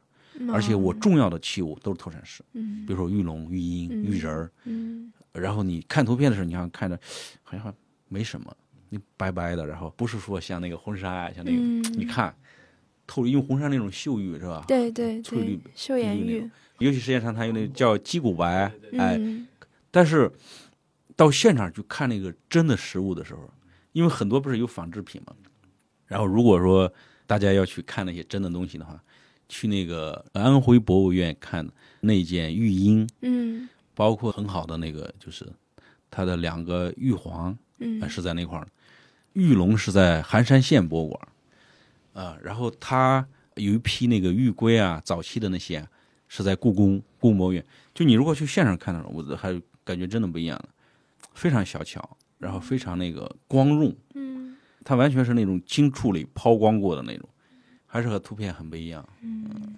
[0.53, 2.85] 而且我重要的器物都是透闪石，嗯。
[2.85, 4.03] 比如说玉龙、玉鹰、嗯。
[4.05, 4.51] 玉人儿。
[4.65, 5.11] 嗯。
[5.33, 6.99] 然后你看图片的时候，你好像看着
[7.43, 7.73] 好像
[8.07, 8.55] 没什么，
[8.89, 12.35] 你白白的，然后不是说像那个红山啊，像那个，嗯，你看
[13.07, 14.63] 透因为红山那种秀玉是吧？
[14.67, 16.49] 对对翠绿对，秀颜玉。
[16.79, 19.47] 尤其时间长，它有那叫鸡骨白，哎，嗯。
[19.91, 20.31] 但是
[21.21, 23.47] 到现场去看那个真的实物的时候，
[23.91, 25.35] 因为很多不是有仿制品嘛，
[26.07, 26.91] 然后如果说
[27.27, 28.99] 大家要去看那些真的东西的话，
[29.47, 33.69] 去那个安徽博物院看那件玉鹰，嗯。
[33.93, 35.47] 包括很好的那个就是
[36.09, 38.01] 它的两个玉皇，嗯。
[38.01, 38.67] 呃是在那块儿，
[39.33, 41.27] 玉龙是在含山县博物馆，
[42.13, 43.23] 啊、然后它
[43.57, 45.87] 有一批那个玉龟啊，早期的那些啊
[46.27, 47.63] 是在故宫故宫博物院。
[47.93, 50.69] 就你如果去现场看的时候，我还感觉真的不一样的，
[51.33, 57.29] 非常小巧，然后非常那个光润，嗯它完全是那种精处理抛光过的那种，
[57.85, 59.75] 还是和图片很不一样，嗯，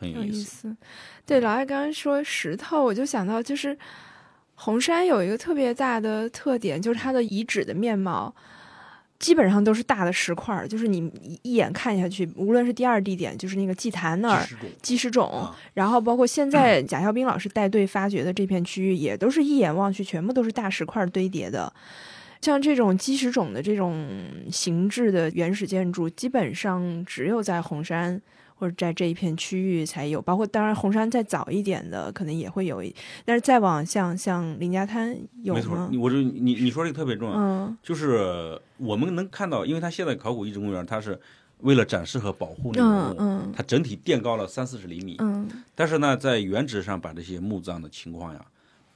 [0.00, 0.38] 很有意思。
[0.38, 0.76] 意思。
[1.24, 3.76] 对，老艾刚刚说石头，我就想到就是
[4.54, 8.34] 红山有一个特别大的特点，就是它的遗址的面貌。
[9.18, 21.72] 基本上都是大的石块儿，就是你一一眼看下去，无论是第二地点，就是那个祭坛那儿，几十种鸡石冢，啊然后包括现在贾孝斌老师带队发掘的这片区域，也都是一眼望去全部都是大石块堆叠的。
[22.42, 24.06] 像这种基石冢的这种
[24.52, 28.20] 形制的原始建筑，基本上只有在红山
[28.58, 41.20] 或者在这一片区域才有，包括当然红山再早一点的可能也会有一，但是再往像像林家滩有没错吗，我就你你说这个特别重要，嗯就是我们能看到，因为它现在考古遗址公园，它是
[41.60, 45.16] 为了展示和保护那个文物，嗯嗯它整体垫高了三四十厘米。
[45.20, 48.44] 嗯但是呢，在原址上把这些墓葬的情况呀，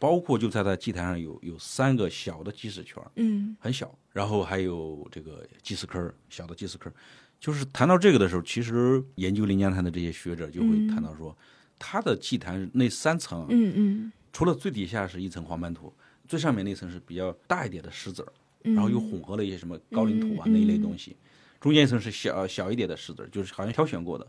[0.00, 3.54] 包括就在它祭坛上有有三个小的祭祀圈，嗯。
[3.60, 6.92] 很小，然后还有这个祭祀坑，小的祭祀坑。
[7.38, 10.88] 就是谈到这个的时候，其实研究临江滩的这些学者就会嗯。
[10.88, 11.36] 谈到说，
[11.78, 14.12] 它的祭坛那三层啊，嗯嗯。
[14.32, 15.92] 除了最底下是一层黄斑土，
[16.26, 18.26] 最上面那层是比较大一点的石子
[18.62, 21.16] 然后又混合了一些什么高岭土啊、嗯那一类东西，
[21.60, 24.26] 中间一层是小小一点的石子儿，就是好像挑选过的。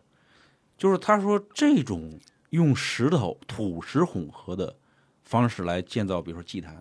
[0.78, 4.76] 就是他说这种用石头、土石混合的
[5.32, 6.76] 方式来建造，比如说祭坛，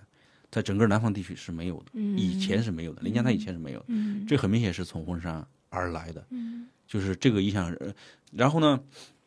[0.51, 7.73] 在整个南方地区是没有的，嗯以前是没有的，临江滩以前是没有的，嗯这很明显是从婚山而来的，嗯就是这个影响。
[7.81, 7.95] 呃
[8.33, 8.79] 然后呢，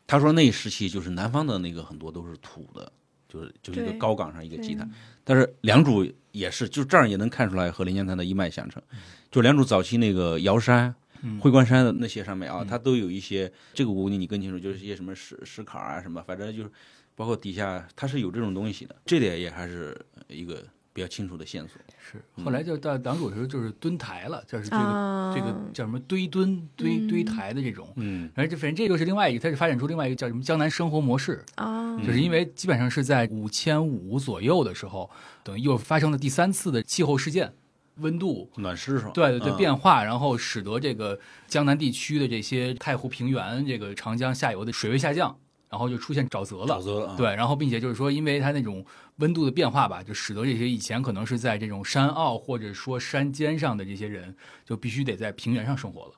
[0.06, 2.92] 他说那一时期就是南方的那个很多都是土的，
[3.28, 4.90] 就是就是一个高岗上一个祭坛，
[5.24, 8.82] 但是良渚也是，就这样也能看出来和临江滩的一脉相承。
[9.30, 16.70] 就良渚早期那个瑶山、嗯会关山的那些上面啊，它都有一些这个我估计你更清楚，就是一些什么石石坎啊什么，反正就是
[17.14, 19.98] 包括底下它是有这种东西的，这点也还是
[20.28, 21.80] 一个比较清楚的线索。
[21.98, 27.92] 是，后来就到党组的时候就是墩台了，就是这个、啊这个叫什么堆墩堆嗯堆台的这种。
[27.96, 35.10] 嗯反正这反正这就是另外一个，它是发展出另外一个叫什么江南生活模式，啊就是因为基本上是在五千五左右的时候，
[35.42, 37.52] 等于又发生了第三次的气候事件，
[37.96, 39.10] 温度暖湿是吧？
[39.14, 45.36] 对对对嗯变化，然后使得这个江南地区的这些太湖平原、这个长江下游的水位下降，
[45.68, 46.80] 然后就出现沼泽了沼。
[46.80, 47.16] 泽了啊。
[47.16, 48.84] 对，然后并且就是说，因为它那种
[49.16, 56.12] 温度的变化吧，就使得这些以前可能是在这种山坳或者说山尖上的这些人，就必须得在平原上生活了。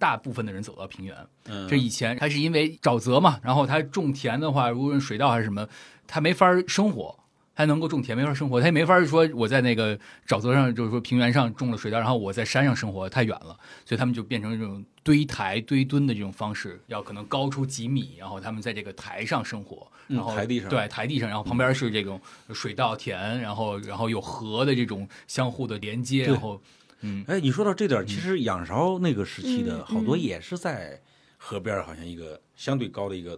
[0.00, 5.66] 大部分的人走到平原，嗯，这以前他是因为沼泽嘛，然后他种田的话，无论水稻还是什么，
[6.06, 7.18] 他没法儿生活，
[7.58, 20.68] 它能够种田没法生活，他也没法说我在那个沼泽上，就是说平原上种了水稻，然后我在山上生活太远了，所以他们就变成这种堆台堆墩的这种方式，要可能高出几米，然后他们在这个台上生活，嗯然后台地上。
[20.70, 22.20] 对台地上，然后旁边是这种
[22.54, 26.34] 水稻田，然后然后有河的这种相互的连接，对。
[26.34, 26.62] 然后
[27.00, 27.24] 嗯。
[27.26, 31.02] 哎，你说到这点儿，其实仰韶那个时期的嗯好多嗯也是在
[31.36, 33.36] 河边，好像一个相对高的一个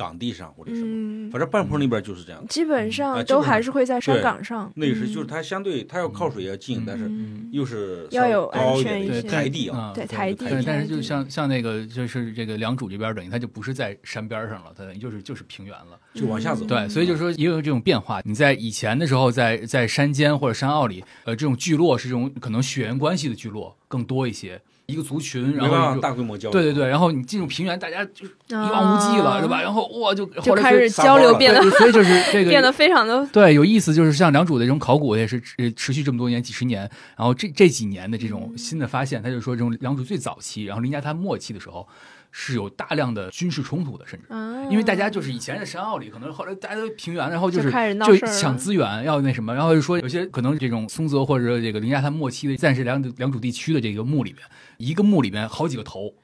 [0.00, 2.42] 岗地上或者什么，嗯，反正半坡那边就是这样。
[2.48, 4.72] 基本啊上都还是会在山岗上。
[4.74, 9.78] 那个是嗯就是它相对它要靠水要近，但是嗯又是要有安全一些台地啊。
[9.78, 15.98] 啊对台地对，但是就像像那个就是这个良渚这边，等于它就不是在山边上了，它等于就是就是平原了。
[16.14, 16.64] 就往下走。
[16.64, 18.20] 对，所以就是说也有这种变化。
[18.24, 24.60] 你在以前的时候在，在山间或者山坳里，呃，这种聚落是这种可能血缘关系的聚落更多一些，
[24.90, 26.52] 一个族群，然后大规模交流。
[26.52, 29.62] 对对对，然后你进入平原，大家就是一望无际了，啊对吧？
[29.62, 36.80] 然后哇，就就后来是开始交流变得所以就是 这个变得非常的对，有意思，就是像良渚的这种考古也是呃持续这么多年，几十年，
[37.16, 41.86] 然后这这几年的这种新的发现，他就说这种良渚最早期，然后林家滩末期的时候，
[42.32, 44.32] 是有大量的军事冲突的，甚至。
[44.32, 47.70] 啊，因为大家就是以前在山坳里，可能后来大家都平原，然后就是
[48.06, 54.42] 就抢资源，要那什么，然后就说有些可能这种松泽或者这个林家滩末期的暂时两两主地区的这个墓里面，
[54.78, 56.14] 一个墓里面好几个头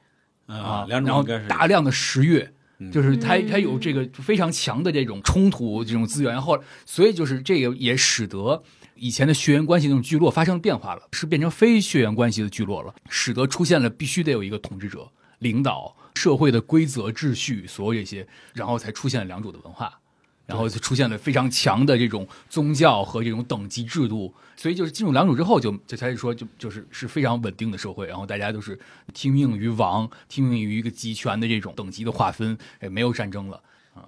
[0.45, 2.91] 啊，然后大量的石月，嗯。
[2.91, 3.47] 就是它嗯。
[3.47, 8.63] 它有这个非常强的这种冲突这种资源，然后所以就是这个也使得
[8.95, 15.07] 以前的血缘关系那种聚落发生变化了，是变成非血缘关系的聚落了，使得出现了必须得有一个统治者
[15.39, 19.99] 领导社会的规则秩序，所有这些，然后才出现了良渚的文化。
[20.47, 28.79] 然后就出现了非常强的这种宗教和这种等级制度，所以就是进入良渚之后就，就开始说就就是是非常稳定的社会，然后大家都是
[29.13, 33.61] 听命于王，听命于一个集权的这种等级的划分，也没有战争了。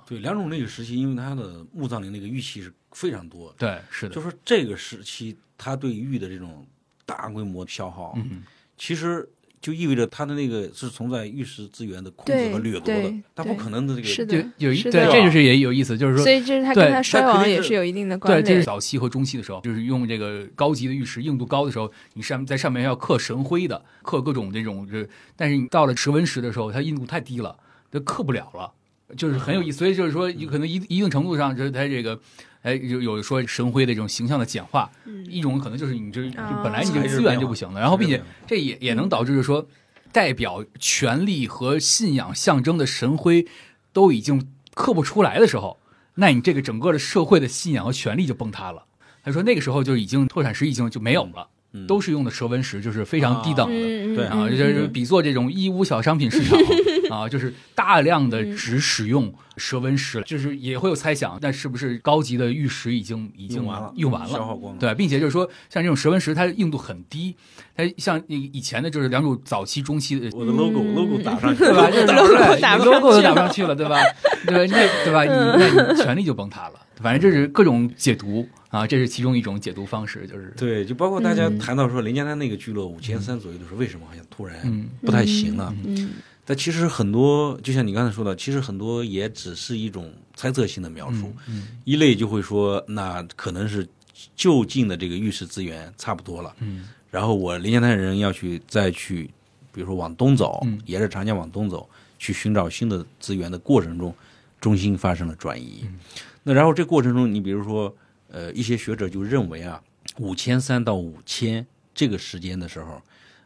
[0.06, 6.66] 对良渚那个时期，因为它的墓葬里那个玉器是非常多的，对，是的，就说这个时期它对玉的这种
[7.06, 8.44] 大规模消耗，嗯，
[8.78, 9.28] 其实
[9.62, 18.46] 就意味着它的那个是存在玉石资源的控制和掠夺的对，它不可能的这个是就的，有一对，这就是也有意思，就是说所以这是它对跟它衰亡也是有一定的对，关联。
[18.46, 27.56] 这是早期和中期的时候，就是用这个高级的玉石硬度高的时候，你上在上面要刻神徽的，刻各种这种是，但是你到了石纹石的时候，它硬度太低了，
[27.92, 28.72] 它刻不了了，
[29.16, 29.78] 就是很有意思。
[29.80, 32.20] 所以就是说，有可能一一定程度上，就是他这个。
[32.62, 36.30] 哎，有有说神辉的这种形象的简化，嗯一种可能就是你这
[36.62, 39.66] 本来你这个资源就不行了，然后并且这也也能导致就是说，
[40.12, 43.48] 代表权力和信仰象征的神辉
[43.94, 45.80] 都已经刻不出来的时候，
[46.16, 48.84] 那你这个整个的社会的信仰和权力就崩塌了。
[49.24, 53.74] 他说那个时候就已经拓产石已经就没有了，嗯都是用的蛇纹石，就是非常低等的。
[53.74, 56.60] 嗯，对啊，就是比作这种义乌小商品市场
[57.10, 64.28] 啊，就是大量的只使用蛇纹石，就是也会有猜想，但是不是高级的玉石已经已经用完了用完了？
[64.30, 64.80] 消耗光了。
[64.80, 67.36] 对，并且就是说，像这种蛇纹石，它硬度很低，
[67.76, 71.90] 它像以以前的就是两种早期、中期的，我的 logo、嗯 logo 打上 去对吧？
[71.90, 74.00] 就是打 logo 都打不上去了，对吧？
[74.46, 74.76] 对吧？
[74.78, 75.24] 那对吧？
[75.24, 76.80] 你那你权力就崩塌了。
[77.02, 85.74] 反正这是各种解读啊，这是其中一种解读方式，就是对，就包括大家嗯谈到说林家滩那个聚落五千三左右的时候，为什么好像突然嗯不太行了？
[85.86, 86.10] 嗯
[86.50, 91.32] 但其实很多，就像你刚才说的，其实很多也只是一种猜测性的描述。
[91.48, 93.88] 嗯一类就会说，那可能是
[94.36, 99.26] 就近的这个玉石资源差不多了，嗯然后我林家滩人要去再去，
[99.72, 101.88] 比如说往东走，嗯沿着长江往东走，
[102.18, 104.12] 去寻找新的资源的过程中，
[104.60, 105.82] 中心发生了转移。
[105.84, 106.00] 嗯
[106.42, 107.96] 那然后这过程中，你比如说，
[108.32, 109.80] 呃，一些学者就认为啊，
[110.18, 113.00] 五千三到五千这个时间的时候，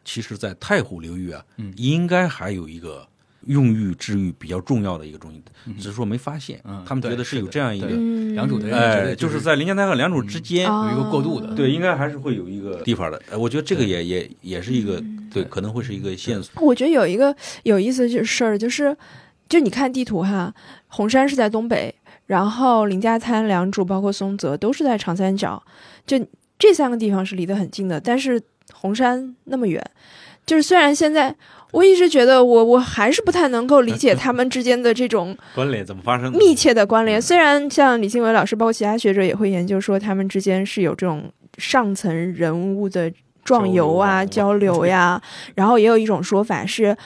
[0.04, 1.72] 其实在太湖流域啊，嗯。
[1.76, 3.06] 应该还有一个
[3.46, 5.42] 用玉治玉比较重要的一个东西，
[5.78, 6.60] 只是说没发现。
[6.64, 7.88] 嗯他们觉得是有这样一个
[8.34, 11.54] 良渚的人哎，就是在临江滩和良渚之间，啊有一个过渡的。
[11.54, 13.20] 对，应该还是会有一个地方的。
[13.30, 15.02] 呃我觉得这个也也也是一个
[15.32, 16.62] 对，可能会是一个线索。
[16.62, 17.34] 我觉得有一个
[17.64, 18.96] 有意思的事儿，就是
[19.48, 20.54] 就你看地图哈，
[20.88, 21.94] 红山是在东北，
[22.26, 25.62] 然后林家滩、良渚包括松泽都是在长三角，
[26.06, 26.18] 就
[26.58, 28.40] 这三个地方是离得很近的，但是
[28.84, 29.82] 红山那么远，
[30.44, 31.34] 就是虽然现在。
[31.72, 36.38] 我一直觉得我我还是不太能够理解 他们之间的这种关联怎么发生的？
[36.38, 37.20] 密切的关联。
[37.20, 41.28] 虽然像李新伟老师，包括其他学者也会研究说，他们之间是有这种
[41.58, 43.12] 上层人物的
[43.42, 45.20] 壮游啊、交交流呀，
[45.56, 46.96] 然后也有一种说法是，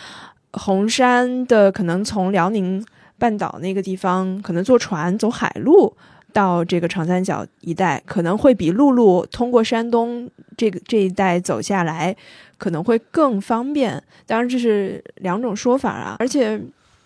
[0.53, 2.85] 红山的可能从辽宁
[3.18, 5.97] 半岛那个地方，可能坐船走海路。
[6.33, 12.14] 到这个长三角一带，可能会比陆路通过山东这个这一带走下来，
[12.57, 14.03] 可能会更方便。
[14.26, 16.16] 当然，这是两种说法啊。
[16.18, 16.61] 而且，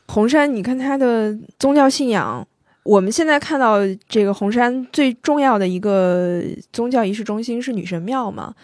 [0.09, 2.47] 红山，你看它的宗教信仰，
[2.83, 6.43] 我们现在看到这个红山最重要的一个
[6.73, 8.55] 宗教仪式中心是女神庙嘛。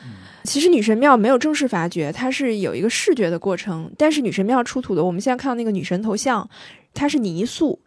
[0.45, 3.91] 其实女神庙没有正式发掘，它是有一个视觉的过程。
[3.97, 6.49] 但是女神庙出土的，我们现在看到那个女神头像，
[6.95, 7.79] 它是泥塑。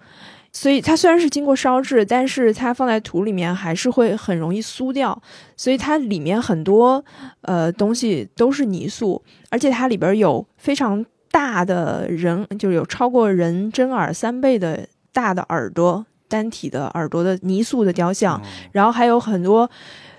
[0.54, 5.20] 所以它虽然是经过烧制，但是它放在土里面还是会很容易酥掉，
[5.56, 7.04] 所以它里面很多
[7.42, 18.42] 呃东西都是泥塑，而且它里边有非常大的人，就是有超过人真耳三倍的大的耳朵，单体的耳朵的泥塑的雕像，
[18.74, 19.70] 然后还有很多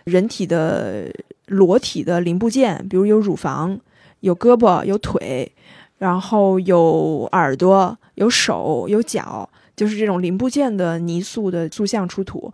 [0.05, 1.13] 人体的
[1.49, 3.79] 裸体的零部件，比如有乳房、
[4.21, 5.53] 有胳膊、有腿，
[5.99, 9.47] 然后有耳朵、有手、有脚。
[9.77, 12.53] 就是这种零部件的泥塑的塑像出土，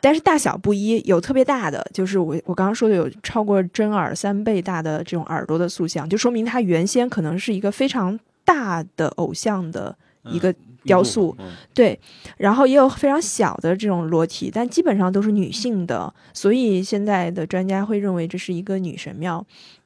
[0.00, 9.94] 但是大小不一，有特别大的，就是我我刚刚说的有超过真耳三倍大的这种耳朵的塑像，就说明它原先可能是一个非常大的偶像的
[10.24, 10.54] 一个
[10.84, 11.98] 雕塑，嗯对，
[12.36, 19.44] 然后也有非常小的这种裸体，但基本上都是女性的，所以现在的专家会认为这是一个女神庙。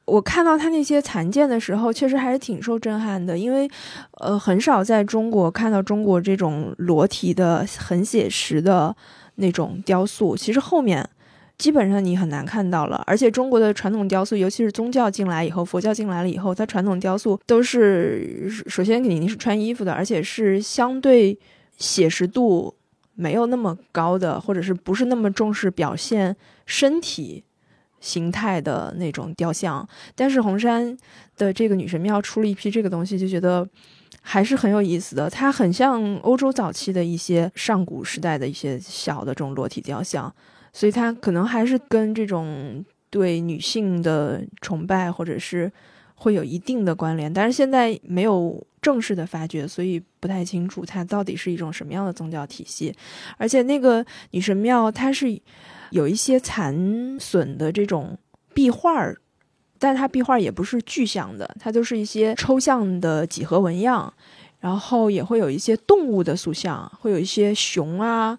[0.09, 3.69] 我看到他那些残件的时候，确实还是挺受震撼的，因为，
[4.19, 8.95] 呃，很少在中国看到中国这种裸体的、很写实的
[9.35, 10.35] 那种雕塑。
[10.35, 11.07] 其实后面
[11.57, 21.37] 基本上你很难看到了，而且中国的传统雕塑，尤其是宗教进来以后，佛教进来了以后，它传统雕塑都是首先肯定是穿衣服的，而且是相对
[21.77, 22.73] 写实度
[23.15, 26.35] 没有那么高的，或者是不是那么重视表现
[26.65, 27.43] 身体。
[28.01, 30.97] 形态的那种雕像，但是红山
[31.37, 33.67] 的这个女神庙出了一批这个东西，就觉得
[34.21, 35.29] 还是很有意思的。
[35.29, 40.33] 它很像欧洲早期的一些上古时代的一些小的这种裸体雕像，
[40.71, 45.71] 所以它可能还是跟这种对女性的崇拜或者是
[46.15, 47.31] 会有一定的关联。
[47.33, 52.95] 但是现在没有正式的发掘，所以不太清楚它到底是一种什么样的宗教体系。
[53.37, 55.41] 而且那个女神庙，它是。
[55.91, 58.17] 有一些残损的这种
[58.53, 59.17] 壁画儿，
[59.77, 64.13] 但它壁画也不是具象的，它都是一些抽象的几何纹样，
[64.59, 68.37] 然后也会有一些动物的塑像，会有一些熊啊，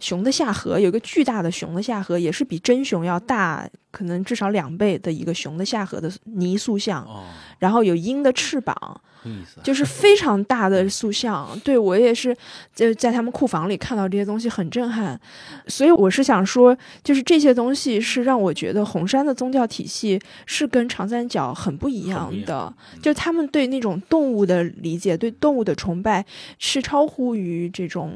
[0.00, 7.24] 熊的下颌有一个巨大的熊的下颌，也是比真熊要大，可能至少两倍的一个熊的下颌的泥塑像，哦，
[7.58, 9.62] 然后有鹰的翅膀，有意思啊。
[9.62, 12.36] 就是非常大的塑像，对我也是
[12.72, 15.20] 在在他们库房里看到这些东西很震撼，
[15.66, 26.24] 所以我是想说，就是这些东西是让我觉得红山的宗教体系是跟长三角很不一样的，样就他们对那种动物的理解，对动物的崇拜
[26.58, 28.12] 是超乎于这种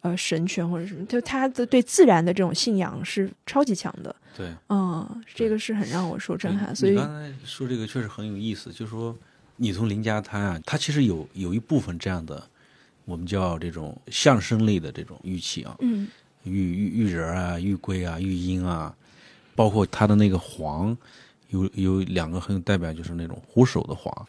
[0.00, 4.14] 呃神权或者什么，就他的对自然的这种信仰是超级强的。
[4.36, 6.74] 对，嗯，这个是很让我受震撼。
[6.74, 9.16] 所以你刚才说这个确实很有意思，就是说
[9.56, 12.42] 你从林家滩啊，它其实有有一部分这样的，
[13.04, 16.08] 我们叫这种象声类的这种玉器啊，嗯
[16.42, 18.94] 玉玉玉人啊、玉龟啊、玉鹰啊，
[19.54, 20.96] 包括它的那个黄，
[21.48, 24.26] 有有两个很有代表，就是那种虎首的黄，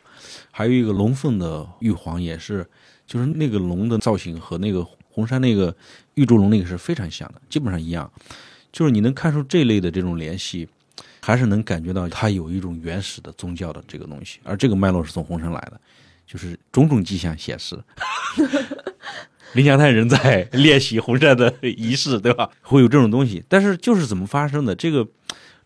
[0.51, 2.65] 还有一个龙凤的玉黄，也是，
[3.07, 5.75] 就是那个龙的造型和那个红山那个
[6.13, 8.09] 玉柱龙那个是非常像的，基本上一样，
[8.71, 10.67] 就是你能看出这类的这种联系。
[11.25, 15.81] 还是能感觉到它有一种原始的宗教的这个东西，而这个脉络是从红山来的，
[16.27, 17.75] 就是种种迹象显示，
[19.53, 22.51] 林祥泰人在练习红山的仪式，对吧？
[22.61, 24.75] 会有这种东西，但是就是怎么发生的？
[24.75, 25.07] 这个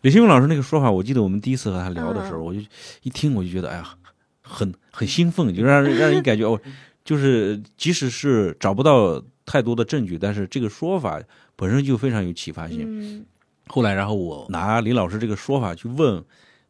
[0.00, 2.60] 李新勇老师那个说法，我记得我们第一次和他聊的时候，嗯我就
[3.02, 3.94] 一听我就觉得，哎呀，
[4.40, 6.58] 很很兴奋，就让人让人感觉哦，
[7.04, 11.20] 就是即使是找不到太多的证据，但是这个说法
[11.54, 12.86] 本身就非常有启发性。
[12.86, 13.26] 嗯
[13.72, 16.24] 后来，然后我拿李老师这个说法去问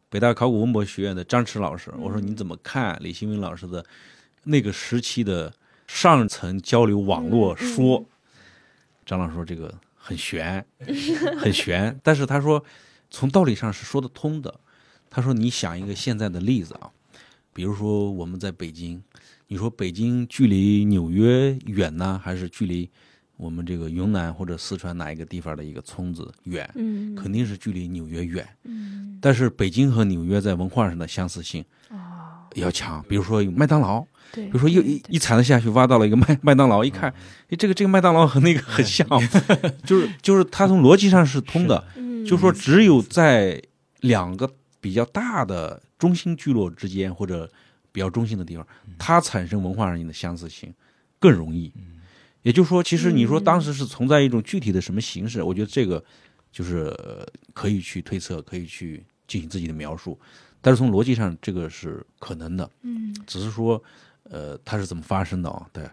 [0.09, 3.83] 北大考古文博学院的张弛老师，我说你怎么看李新民老师的
[4.43, 5.51] 那个时期的
[5.87, 7.97] 上层交流网络说？
[7.97, 8.05] 嗯
[9.03, 10.63] 张老师说这个很悬，
[11.37, 12.63] 很悬，但是他说
[13.09, 14.59] 从道理上是说得通的。
[15.09, 16.91] 他说你想一个现在的例子啊，
[17.51, 19.03] 比如说我们在北京，
[19.47, 22.89] 你说北京距离纽约远呢，还是距离
[23.41, 26.69] 我们这个云南或者四川哪一个地方的一个村子远？
[26.75, 28.47] 嗯肯定是距离纽约远。
[28.65, 37.11] 嗯但是北京和纽约在文化上的相似性啊，要强，比如说有麦当劳，对，比如说一一一铲子下去挖到了一个麦麦当劳，一看，
[37.49, 39.07] 哎，这个这个麦当劳和那个很像，
[39.83, 43.59] 就是就是它从逻辑上是通的，嗯就说只有在
[44.01, 44.47] 两个
[44.79, 47.49] 比较大的中心聚落之间或者
[47.91, 48.65] 比较中心的地方，
[48.99, 50.71] 它产生文化上的相似性
[51.19, 51.73] 更容易。
[52.43, 56.03] 也就是说，其实你说当时是存在一种具体的什么形式，我觉得这个
[56.51, 60.19] 就是呃可以去推测，可以去进行自己的描述，
[60.59, 63.13] 但是从逻辑上这个是可能的，嗯。
[63.27, 63.81] 只是说
[64.23, 65.67] 呃它是怎么发生的啊？
[65.71, 65.83] 对，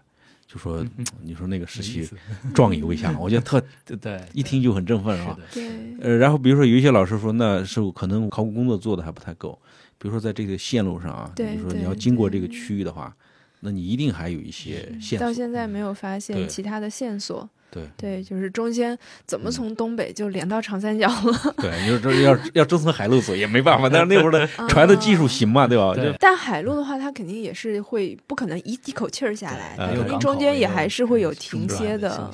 [0.47, 0.85] 就说
[1.21, 2.09] 你说那个时期
[2.53, 5.37] 壮游一下，我觉得特对 对，一听就很振奋啊。
[5.53, 9.57] 是的，对呃，然后比如说有一些老师说，那是可能考古工作做的还不太够，
[9.97, 13.15] 比如说在这个线路上啊，对比如说你要经过这个区域的话，
[13.61, 15.33] 那你一定还有一些线索到。
[15.33, 17.47] 现在没有发现其他的线索。
[17.71, 18.97] 对对，就是中间
[19.27, 21.53] 怎么嗯从东北就连到长三角了？
[21.57, 25.93] 对，你说这要要真从海路走也没办法，但是那会儿的船的技术行嘛，对吧？
[26.19, 32.31] 但海路的话，它肯定也是会不可能一一口气儿下来，它肯定中间也还是会有停歇的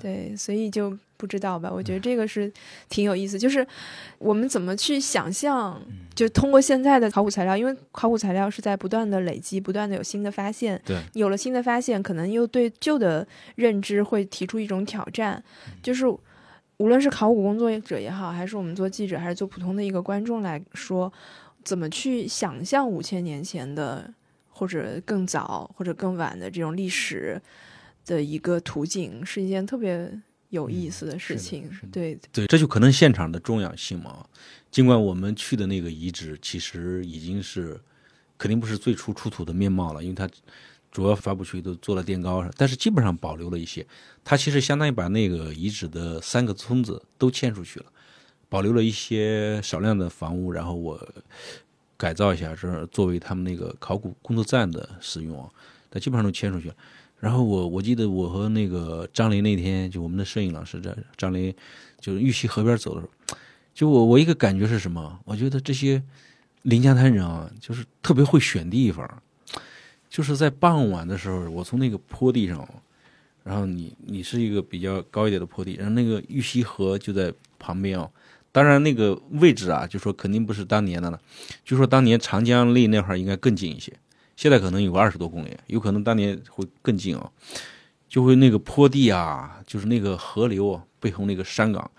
[0.00, 1.70] 对，所以就不知道吧。
[1.70, 2.50] 我觉得这个是
[2.88, 3.66] 挺有意思，就是
[4.18, 5.78] 我们怎么去想象，
[6.14, 10.80] 就通过现在的考古材料，因为考古材料是在不断的累积，不断的有新的发现。
[10.86, 15.44] 对，有了新的发现，可能又对旧的认知会提出一种挑战，
[15.82, 16.06] 就是。
[16.80, 21.12] 无论是考古工作者也好，还是我们做记者，还是做普通的一个观众来说，
[21.62, 24.10] 怎么去想象五千年前的，
[24.48, 27.38] 或者更早或者更晚的这种历史
[28.06, 30.10] 的一个图景，是一件特别
[30.50, 31.68] 有意思的事情。
[31.90, 34.24] 对，对，这就可能现场的重要性嘛。
[34.70, 37.80] 尽管我们去的那个遗址其实已经是
[38.38, 40.28] 肯定不是最初出土的面貌了，因为它
[40.92, 43.84] 主要发布区都做了垫高，但是基本上保留了一些。
[44.22, 47.86] 它其实相当于把那个遗址的三个村子都迁出去了，
[48.48, 51.08] 保留了一些少量的房屋，然后我
[51.96, 55.50] 改造一下，这作为他们那个考古工作站的使用啊，
[55.88, 56.74] 但基本上都迁出去了。
[57.20, 61.54] 然后我我记得我和那个张雷那天就我们的摄影老师在张雷
[62.00, 63.36] 就是玉溪河边走的时候，
[63.74, 65.20] 就我我一个感觉是什么？
[65.24, 66.02] 我觉得这些
[66.62, 69.22] 临江滩人啊，就是特别会选地方。
[70.08, 72.68] 就是在傍晚的时候，我从那个坡地上，
[73.44, 78.10] 然后你你是一个比较高一点的坡地，然后那个玉溪河就在旁边哦。
[78.50, 81.20] 当然那个位置啊，就说肯定不是当年的了，
[81.64, 83.92] 就说当年长江离那会儿应该更近一些，
[84.40, 87.30] 现在可能有个二十多公里，有可能当年会更近啊、
[88.08, 91.90] 就会那个坡地啊，就是那个河流啊，背后那个山岗，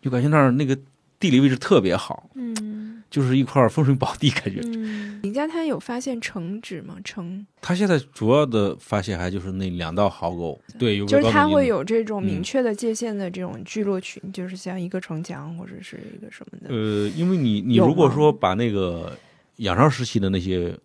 [0.00, 0.74] 就感觉那儿那个
[1.18, 3.02] 地理位置特别好，嗯。
[3.10, 4.60] 就是一块风水宝地感觉。
[4.62, 6.96] 嗯，林家滩有发现城址吗？
[7.02, 7.44] 城？
[7.60, 16.72] 他现在主要的发现还就是那两道壕沟，对，有就是它高等音会有这种明嗯确的界限的这种聚落群，就是像一个城墙或者是一个什么的。
[16.72, 19.18] 呃，因为你你如果说把那个
[19.56, 20.78] 仰韶时期的那些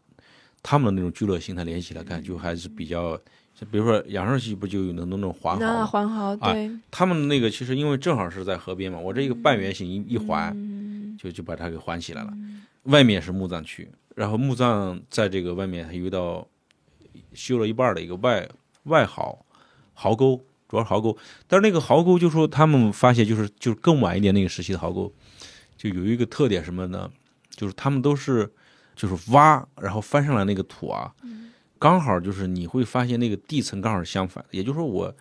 [0.68, 3.16] 他们的那种聚落形态联系起来看，就还是比较，
[3.54, 5.86] 就比如说仰韶时期不就有那种那种环那壕吗？
[5.86, 12.34] 环壕啊对，他们那个其实因为正好是在河边嘛，我这一个半圆形一一环，嗯就就把它给环起来了。
[12.86, 16.48] 外面是墓葬区，然后墓葬在这个外面还有一道
[17.34, 18.50] 修了一半的一个外
[18.86, 19.46] 外壕
[19.94, 21.18] 壕沟，主主要是壕沟。
[21.48, 25.12] 但是那个壕沟就说他们发现就是就是更晚一点那个时期的壕沟，
[25.78, 27.10] 就有一个特点什么呢？
[27.50, 28.52] 就是他们都是
[28.96, 31.14] 就是挖，然后翻上来那个土啊，
[31.78, 35.14] 刚好就是你会发现那个地层刚好是相反的，也就是说我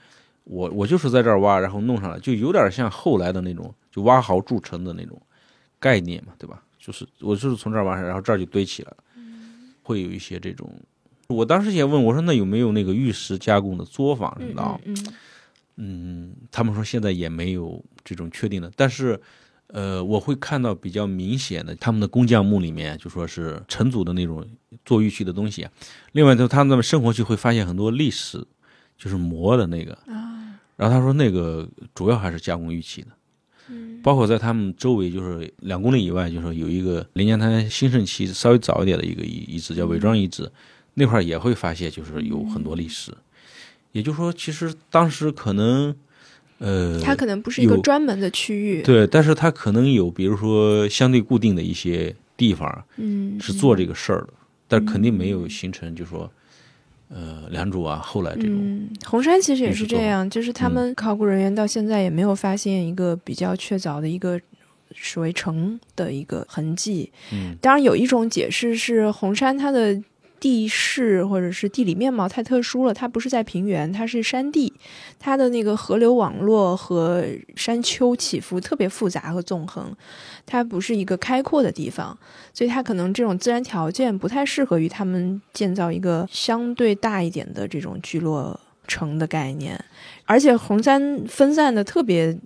[0.44, 5.20] 我我就是在这儿挖，然后弄上来，就有点像后来的那种就挖壕筑城的那种
[5.78, 6.62] 概念嘛，对吧？
[6.78, 8.96] 就是我就是从这儿挖上，然后这儿就堆起来了，
[9.82, 10.70] 会有一些这种。
[11.28, 14.80] 我当时也问我说，那有没有那个玉石加工的作坊什么嗯的啊？
[14.84, 15.14] 嗯嗯
[15.76, 19.20] 嗯，他们说现在也没有这种确定的，但是，
[19.68, 24.46] 呃，我会看到比较明显的，他们的工匠墓里面就说是成组的那种
[24.84, 25.70] 做玉器的东西啊。
[26.12, 28.44] 另外，就他们生活区会发现很多历史，
[28.96, 29.94] 就是磨的那个。
[30.06, 33.08] 啊，然后他说那个主要还是加工玉器的，
[33.68, 40.50] 嗯包括在他们周围就是两公里以外，就是有一个临江滩兴盛期稍微早一点的一个遗遗址，叫伪装遗址，
[40.94, 43.12] 那块儿也会发现就是有很多历史。
[43.92, 45.94] 也就是说，其实当时可能，
[46.58, 54.32] 呃，它可能不是一个专门的区域，对，但是它可能有，比如说相对固定的一些地方嗯，是做这个事儿的，
[54.68, 56.30] 但肯定没有形成，就说，
[57.08, 60.72] 呃，良渚啊，后来这种，嗯，红山其实也是这样，就是他嗯。
[60.72, 64.40] 们考古人员到现在也没有发现一个比较确凿的一个
[64.94, 67.12] 水围城的一个痕迹。
[67.32, 67.56] 嗯。
[67.60, 70.00] 当然，有一种解释是红山它的
[70.44, 74.70] 地势或者是地理面貌太特殊了，它不是在平原，它是山地，
[75.18, 77.24] 它的那个河流网络和
[77.56, 79.90] 山丘起伏特别复杂和纵横，
[80.44, 82.18] 它不是一个开阔的地方，
[82.52, 89.82] 所以它可能这种自然条件不太适合于他们建造一个相对大一点的这种聚落城的概念，
[90.26, 92.38] 而且红山分散的特别。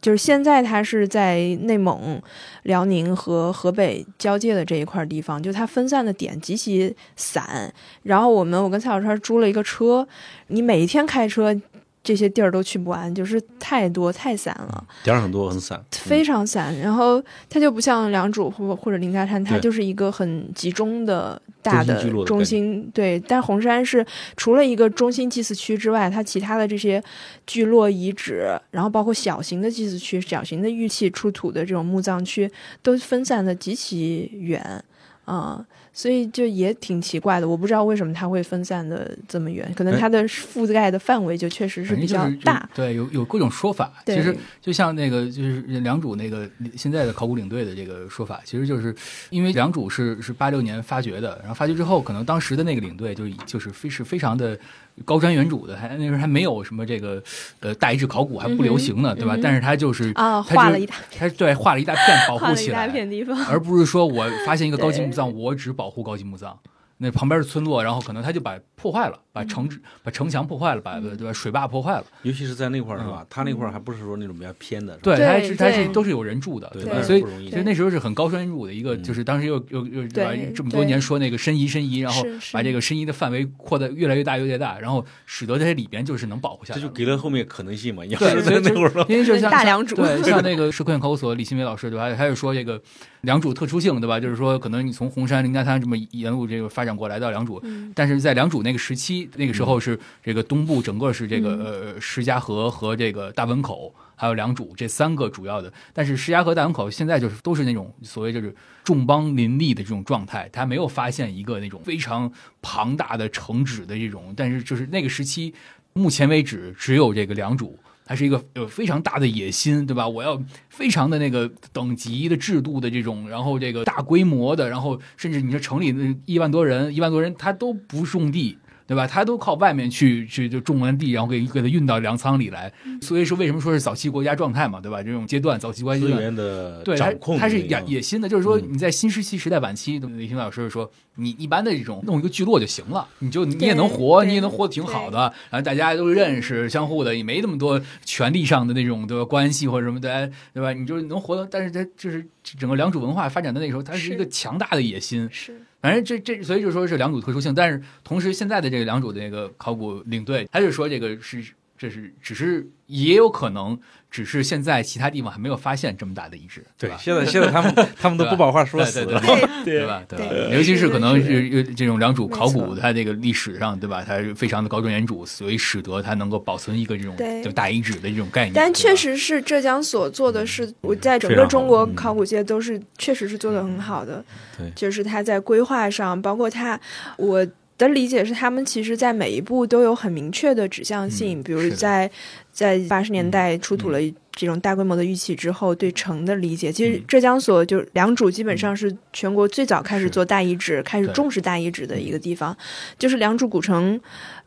[0.00, 2.20] 就是现在，它是在内蒙、
[2.62, 7.72] 辽宁和河北交界的这一块地方，就它分散的点极其散。
[8.02, 10.06] 然后我们，我跟蔡小川租了一个车，
[10.46, 11.54] 你每一天开车，
[12.02, 14.84] 这些地儿都去不完，就是太多太散了。
[15.04, 22.90] 点儿很多很散，非常散，然后它就不像良渚或或者灵家滩，它就是一个很集中的大的中心。
[22.92, 24.04] 对，但红山是
[24.36, 27.02] 除了一个中心祭祀区之外，它其他的这些
[27.46, 32.50] 聚落遗址，然后包括小型的祭祀区、小型的玉器出土的这种墓葬区，
[32.82, 34.82] 都分散的极其远。
[35.26, 42.68] 啊、所以就也挺奇怪的，我不知道为什么它会分散的这么远，可能哎它的覆盖的范围就确实是比较大。
[42.74, 43.92] 对，有有各种说法。
[44.06, 48.94] 其实就像那个就是良渚那个现在的考古领队的这个说法，其实就是
[49.30, 54.58] 因为良渚是是八六年发掘的，然后发掘之后，可能当时的那个领队就已就是非是非常的
[55.04, 57.22] 高瞻远瞩的，还那时候还没有什么这个
[57.60, 59.36] 呃大遗址考古还不流行呢，对吧？
[59.42, 66.58] 但是他就是啊，画了一大他对画了一大片保护起来，片地方，而不是说我发现一个高级墓葬，我只保护高级墓葬。
[67.02, 69.66] 那旁边的村落，然后可能他就把破坏了，把城
[70.02, 72.04] 把城墙破坏了，把对吧水坝破坏了。
[72.24, 73.26] 尤其是在那块儿是嗯吧？
[73.30, 80.52] 他那块儿还不是说那种比较偏的，对，对它是它是都是有人住的，对所以不容易所以那时候是很高深入的一个，嗯就是当时又又又对吧？
[80.54, 82.22] 这么多年说那个申遗申遗，然后
[82.52, 86.80] 把这个申遗的范围扩得越来越大越来越大，然后使得这里边就是能保护下来。
[86.80, 88.04] 这就给了后面可能性嘛。
[88.04, 92.14] 你要对，是所以就在那会儿，因为就像大良主对， 像那个社科院考古所李新伟老师对吧？
[92.14, 92.78] 他就说这个
[93.22, 94.18] 良渚特殊性对吧？
[94.18, 105.72] 就是说可能你从红山林家滩这么沿路这个发展过来到良渚，嗯但是在良渚那个时期，那个时候是这个东部整个是这个、嗯呃石家河和这个大汶口，还有良渚这三个主要的。
[105.92, 115.52] 但是石家河、大汶口现在就是都是那种所谓就是众邦林立的这种状态，他没有发现一个那种非常庞大的城址的这种，但是就是那个时期，
[115.92, 117.70] 目前为止只有这个良渚。
[118.10, 120.08] 还是一个有非常大的野心，对吧？
[120.08, 128.58] 我要非常的那个等级的制度的这种，然后这个大规模的，然后甚至你说城里的一万多人，一万多人他都不种地，
[128.90, 129.06] 对吧？
[129.06, 132.72] 他都靠外面去去就种完地，然后给给它运到粮仓里来。
[133.00, 135.00] 所以说为什么说是早期国家状态嘛，对吧？
[135.00, 150.72] 这种阶段，早期国家阶资，源的对，它掌控的它是那个野野心的，就是说嗯你在新石器时代晚期，李新老师说，你一般的这种弄一个聚落就行了，你就你也能活，你也能活得挺好的，然后大家都认识，相互的也没那么多权力上的那种的关系或者什么的，对吧？
[150.72, 161.42] 你就能活的，但是它就是整个良渚文化发展的那时候，它是一个强大的野心，是反正这这，所以就说是两组特殊性，但是同时现在的这个两组的那个考古领队，他就说这个是
[161.80, 166.96] 这是只是也有可能，只是现在其他地方还没有发现这么大的遗址，对吧，？
[167.02, 170.02] 对现在现在他们 他们都不把话说死了，对对对 对对吧？
[170.06, 170.54] 对吧？
[170.54, 174.04] 尤其是可能是是这种良渚考古，它这个历史上，对吧？
[174.06, 178.52] 它非常的高瞻远瞩，所以使得它能够保存一个这种对就大遗址的这种概念。
[178.52, 184.22] 但确实是浙江所做的是，我在整个中国嗯考古界都是确实是做的很好的。
[184.58, 186.78] 对就是它在规划上，包括它，
[187.16, 187.46] 我
[187.80, 192.08] 的理解是，他们其实在每一步都有很明确的指向性，比如在
[192.52, 193.98] 在八十年代出土了
[194.32, 197.04] 这种大规模的玉器之后，对城的理解，其实嗯。
[197.08, 202.54] 浙江所就良渚基本上是全国最早开始做大遗址、开始重视大遗址的一个地方，
[202.98, 203.98] 就是良渚古城。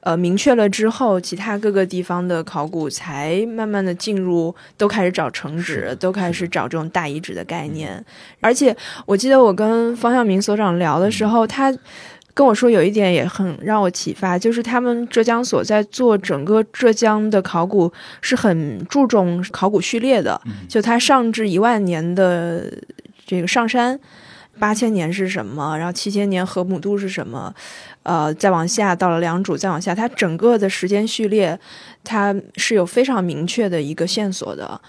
[0.01, 8.03] 呃，明确了之后，其他各个地方的考古才慢慢的进入，都开始找城址，都开始找这种大遗址的概念。
[8.41, 8.75] 而且
[9.05, 11.73] 我记得我跟方向明所长聊的时候，他
[12.34, 22.71] 跟我说有一点也很让我启发，就是他们浙江所在做整个浙江的考古是很注重考古序列的，就它上至一万年的
[23.25, 23.99] 这个上山。
[24.59, 25.75] 八千年是什么？
[25.75, 27.51] 然后七千年河姆渡是什么？
[28.03, 31.59] 呃，再往下到了良渚，再往下，它整个的时间序列，
[32.03, 34.79] 它是有非常明确的一个线索的。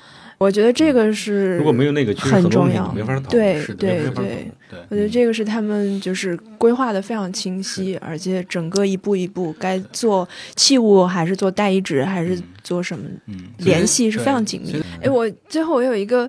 [0.45, 3.31] 我觉得这个是如果没有那个，很重要没法讨论。
[3.31, 4.53] 对对对，
[4.91, 14.85] 我觉得这个是他们就是规划的非常清晰，而且整个一步一步该做器物还是做代遗址还是做什么嗯，联系是非常紧密的。
[15.03, 16.29] 哎，我最后我有一个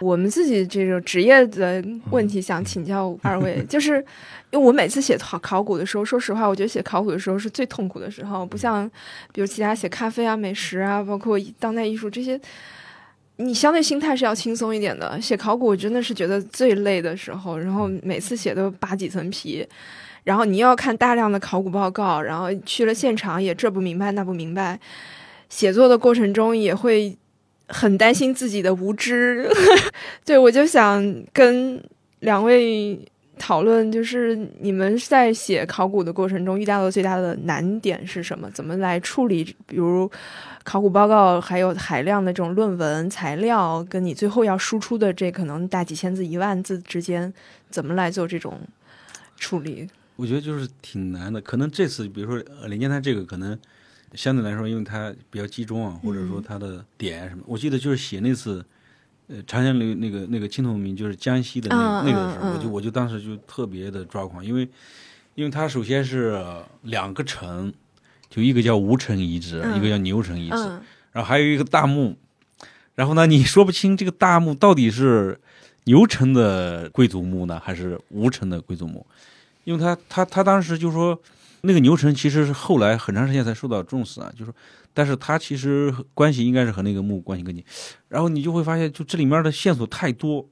[0.00, 3.96] 我们自己这个职业的问题想请教二位， 就是
[4.52, 8.88] 因为我每次写考考古的时候，说实话，我觉得写考古的时候是最痛苦的时候，不像
[9.32, 12.40] 比如其他写咖啡啊、美食啊，包括当代艺术这些。
[13.38, 19.66] 你相对心态是要轻松一点的，写考古真的是觉得最累的时候，然后每次写都扒几层皮，
[20.24, 24.80] 然后你又要看大量的考古报告，然后去了现场也这不明白那不明白，
[25.50, 27.16] 写作的过程中也会
[27.68, 29.48] 很担心自己的无知。
[30.24, 31.82] 对我就想跟
[32.20, 32.98] 两位
[33.38, 38.50] 讨论，就是你们在写考古的过程中遇到的最大的难点是什么？
[38.50, 39.44] 怎么来处理？
[39.66, 40.10] 比如
[40.64, 47.32] 考古报告还有海量的这种论文材料，跟你最后要输出的这可能大几千字、一万字之间，
[47.70, 48.58] 怎么来做这种
[49.36, 49.86] 处理？
[50.16, 51.40] 我觉得就是挺难的。
[51.42, 53.56] 可能这次，比如说呃连剑滩这个，可能
[54.14, 58.64] 相对来说，因为它比较集中啊，或者说它的点什么，我记得就是写那次，
[59.28, 64.68] 呃，长江流那个那个青铜名，就是江西的那那个时候，嗯我就我就当时就特别的抓狂，因为
[65.34, 66.40] 因为它首先是
[66.82, 67.72] 两个城，
[68.30, 69.76] 就一个叫吴城遗址，嗯。
[69.76, 70.80] 一个叫牛城遗址，嗯。
[71.12, 72.16] 然后还有一个大墓，
[72.94, 75.40] 然后呢，你说不清这个大墓到底是
[75.84, 79.04] 牛城的贵族墓呢，还是吴城的贵族墓，
[79.64, 81.20] 因为他他他当时就说，
[81.66, 84.52] 那个牛成其实是后来很长时间才受到重视啊，就是，
[84.94, 87.64] 但是他其实关系应该是和那个木关系更近，
[88.08, 90.48] 然后你就会发现，就这里面的线索太多，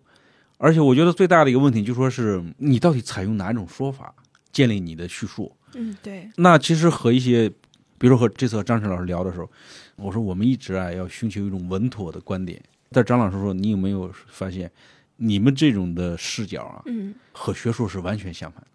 [0.59, 4.13] 而且我觉得最大的一个问题就说是你到底采用哪种说法
[4.53, 7.49] 建立你的叙述，嗯，对，那其实和一些，
[7.97, 9.49] 比如说和这次和张晨老师聊的时候，
[9.97, 12.61] 我说我们一直啊要寻求一种稳妥的观点。
[12.91, 14.71] 但张老师说，你有没有发现，
[15.17, 18.67] 你们这种的视角啊，嗯和学术是完全相反的。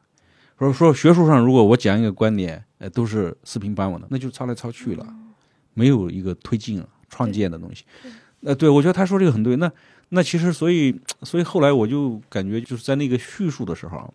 [0.60, 5.08] 说说学术上，如果我讲一个观点，呃，都是四平八稳的，那就抄来抄去了，
[5.74, 7.86] 没有一个推进、创建的东西。
[8.42, 9.56] 呃，对，我觉得他说这个很对。
[9.56, 9.72] 那
[10.10, 10.94] 那其实，所以
[11.24, 14.10] 所以后来我就感觉，就是在那个叙述的时候啊，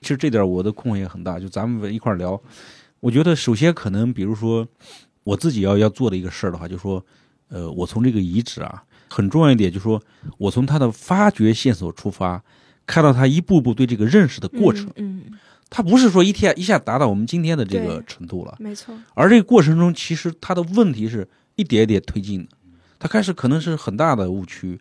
[0.00, 1.38] 其实这点我的困惑也很大。
[1.38, 2.40] 就咱们一块儿聊，
[3.00, 4.66] 我觉得首先可能，比如说
[5.24, 7.04] 我自己要要做的一个事儿的话，就说，
[7.48, 10.00] 呃，我从这个遗址啊，很重要一点，就是说
[10.38, 12.42] 我从它的发掘线索出发，
[12.86, 14.86] 看到他一步步对这个认识的过程。
[14.96, 15.38] 嗯，嗯
[15.74, 22.50] 它不是说一天一下达到我们今天的这个程度了，没错，而这个过程中，其实它的问题是一点一点推进的。
[22.98, 24.78] 它开始可能是很大的误区，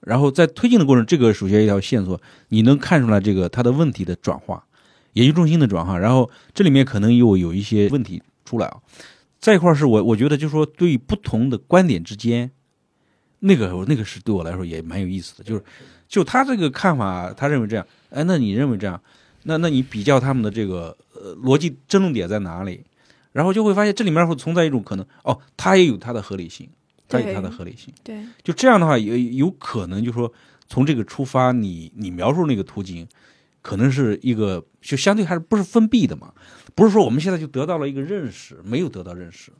[0.00, 2.18] 然后在推进的过程，这个首先一条线索，
[2.48, 4.64] 你能看出来这个它的问题的转化，
[5.12, 8.78] 研究中心的转化，然后这里面可能又有一些问题出来啊。
[9.38, 12.50] 再一块儿是我我觉得就是说，对于不同的观点之间，
[13.40, 15.62] 那个那个是对我来说也蛮有意思的，就是
[16.08, 19.00] 就他这个看法，他认为这样，哎，那你认为这样，
[19.44, 22.84] 那那你比较他们的这个呃逻辑争论点在哪里？
[23.32, 26.68] 然后就会发现这里面会存在一种可能，哦，它也有它的合理性，
[27.08, 27.92] 它有它的合理性。
[28.04, 30.30] 对，就这样的话，有有可能就说
[30.68, 33.08] 从这个出发，你你描述那个途径，
[33.62, 36.34] 可能是一个就相对还是不是封闭的嘛？
[36.74, 39.50] 不是说我们现在就得到了一个认识，没有得到认识，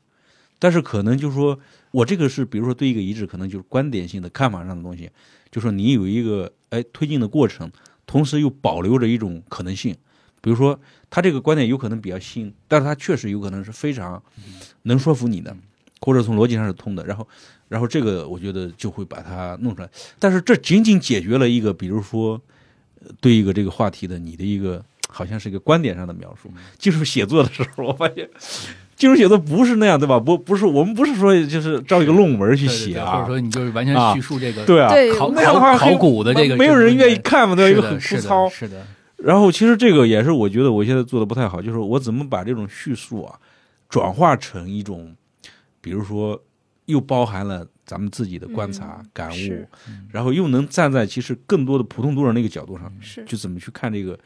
[0.59, 1.59] 但是可能就是说
[1.93, 5.11] 我这个是比如说对一个遗址，可能就是观点性的看法上的东西，
[5.51, 7.73] 就说你有一个哎推进的过程，
[8.13, 9.97] 同时又保留着一种可能性。
[10.43, 14.23] 比如说，他这个观点有可能比较新，但是他确实有可能是非常
[14.83, 15.57] 能说服你的，
[16.03, 17.07] 或者从逻辑上是通的。
[17.07, 17.27] 然后，
[17.69, 19.89] 然后这个我觉得就会把它弄出来。
[20.19, 22.39] 但是这仅仅解决了一个，比如说
[23.01, 26.53] 呃对一个这个话题的你的一个好像是一个观点上的描述。
[26.77, 28.29] 技术写作的时候，我发现
[29.03, 30.21] 技术写作不是那样，对吧？
[30.21, 37.81] 不不是我们不是说就是照一个论文去写啊者，说你就是完全啊叙述这个对啊，考那样的话考考古的这个没有人愿意看嘛，对吧？
[37.81, 38.49] 又很是的枯糙。
[38.49, 38.87] 是的，
[39.17, 43.35] 然后其实这个也是我觉得我现在做的不太好，就是我怎么把这种叙述啊
[43.89, 45.13] 转化成一种，
[45.81, 46.41] 比如说
[46.87, 49.67] 又包含了咱们自己的观察、嗯感悟，
[50.11, 54.19] 然后又能站在其实更多的普通读者那个角度上，是就怎么去看这个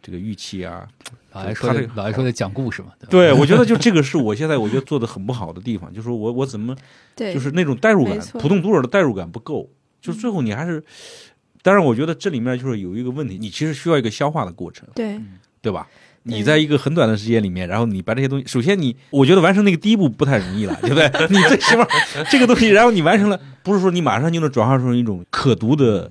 [0.00, 0.88] 这个预期啊。
[1.32, 3.10] 老爷说老爷说的讲故事嘛，对吧？
[3.10, 6.76] 对，我觉得就这个是我现在我觉得做的很不好的地方，就是说我我怎么
[7.14, 10.82] 对，就是那种代入感普通读者的代入感不够，就是最后你还是，
[11.62, 15.18] 当然我觉得这里面就是有一个问题，你其实需要一个消化的过程，对
[15.62, 15.88] 对吧？
[16.24, 21.10] 对你在一个很短的时间里面，然后你把这些东西，首先你，我觉得完成那个第一步不太容易了， 对不对？
[21.28, 21.86] 你最起码
[22.30, 26.10] 这个东西，然后你完成了，不是说你马上就能转化成一种可读的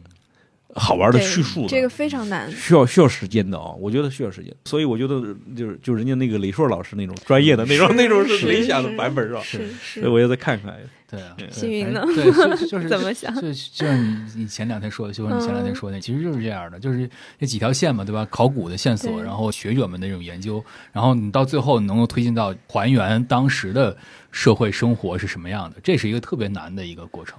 [0.75, 2.51] 好玩的叙述的，这个非常难。
[2.51, 5.21] 需要需要时间的啊、我觉得需要时间，所以我觉得
[5.55, 9.41] 就是就人家那个李硕老师那种专业的那种那种是理想的版本是吧？
[9.43, 10.75] 是所以，我也再看看。
[11.09, 18.25] 对啊，幸运呢哎对，就就是 怎么想就就像你你前两天说的，就像你前两天嗯说的，其实就是这样的，就是这几条线嘛，对吧？
[18.31, 20.63] 考古的线索，然后学者们的这种研究，
[20.93, 23.97] 然后你到最后能够推进到还原当时的
[24.31, 27.37] 社会生活是什么样的，这是一个特别难的一个过程。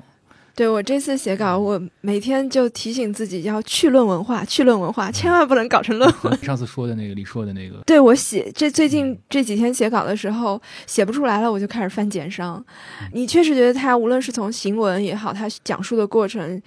[0.55, 6.36] 对我这次写稿，我每天就提醒自己要去论文化，去论文化，千万不能搞成论文。
[6.44, 12.64] 上次说的那个李硕的那个，对我写这最近这几天写稿的时候，写不出来了，我就开始翻简商。
[13.12, 16.61] 你确实觉得他无论是从行文也好，他讲述的过程。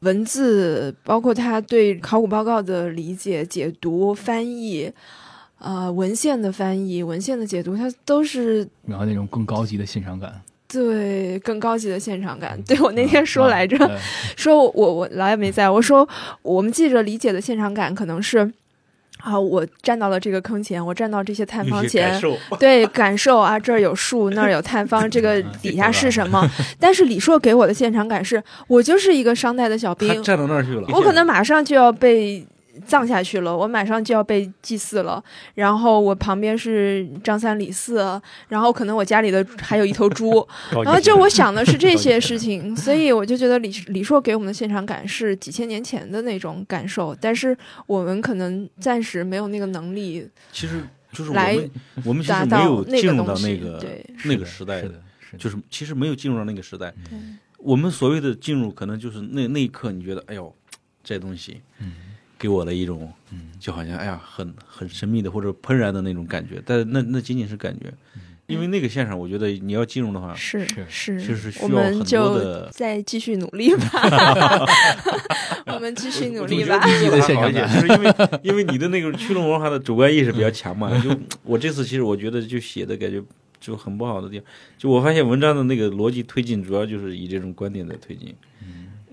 [0.00, 4.92] 文字包括他对考古报告的理解、解读、翻译，
[5.58, 10.42] 呃，文献的翻译、文献的解读，他都是然后那种更高级的欣赏感。
[10.74, 12.60] 对更高级的现场感。
[12.66, 13.90] 对我那天说来着，啊
[14.36, 16.08] 说我我老也没在，我说
[16.42, 18.52] 我们记者理解的现场感可能是。
[19.20, 19.40] 啊！
[19.40, 26.46] 我站到了这个坑前，我站到这些探方前，受，对感受啊，这儿有树，那儿有探方，这个底下是什么？
[26.78, 30.86] 但是李硕给我的现场感是，我就是一个商代的小兵，站到那儿去了。
[30.90, 32.46] 我可能马上就要被
[32.86, 35.22] 葬下去了，我马上就要被祭祀了。
[35.54, 40.46] 然后我旁边是张三李四，然后可能我家里的还有一头猪，
[40.84, 47.56] 然后就我想的是这些事情， 所以我就觉得李李硕给我们的现场感是几千年前的那种感受，但是
[47.86, 51.70] 我们可能暂时没有那个能力其实就是我来们
[52.04, 53.34] 我们其实没有进入到。
[53.38, 56.92] 那个对，那个时代是的，是的，就是其实没有进入到那个时代。
[57.58, 60.54] 我们所谓的进入，可能就是那那一刻，你觉得，哎呦，
[61.02, 61.92] 这东西，嗯
[62.44, 66.62] 给我了一种，嗯就好像哎呀，很很神秘的或者怦然的那种感觉。
[66.66, 67.90] 但那那仅仅是感觉，
[68.46, 72.68] 因为那个现场，我觉得你要进入的话，是是就是，需要很多们就的。
[72.70, 74.66] 再继续努力吧，
[75.72, 76.78] 我们继续努力吧。
[76.84, 80.90] 你的现场感就是因为因为你的那个驱动文化的主观意识比较强嘛。
[81.00, 83.22] 就我这次其实我觉得就写的感觉
[83.58, 88.34] 就很不好的地方，就我发现文章的那个逻辑推进主要就是以这种观点在推进，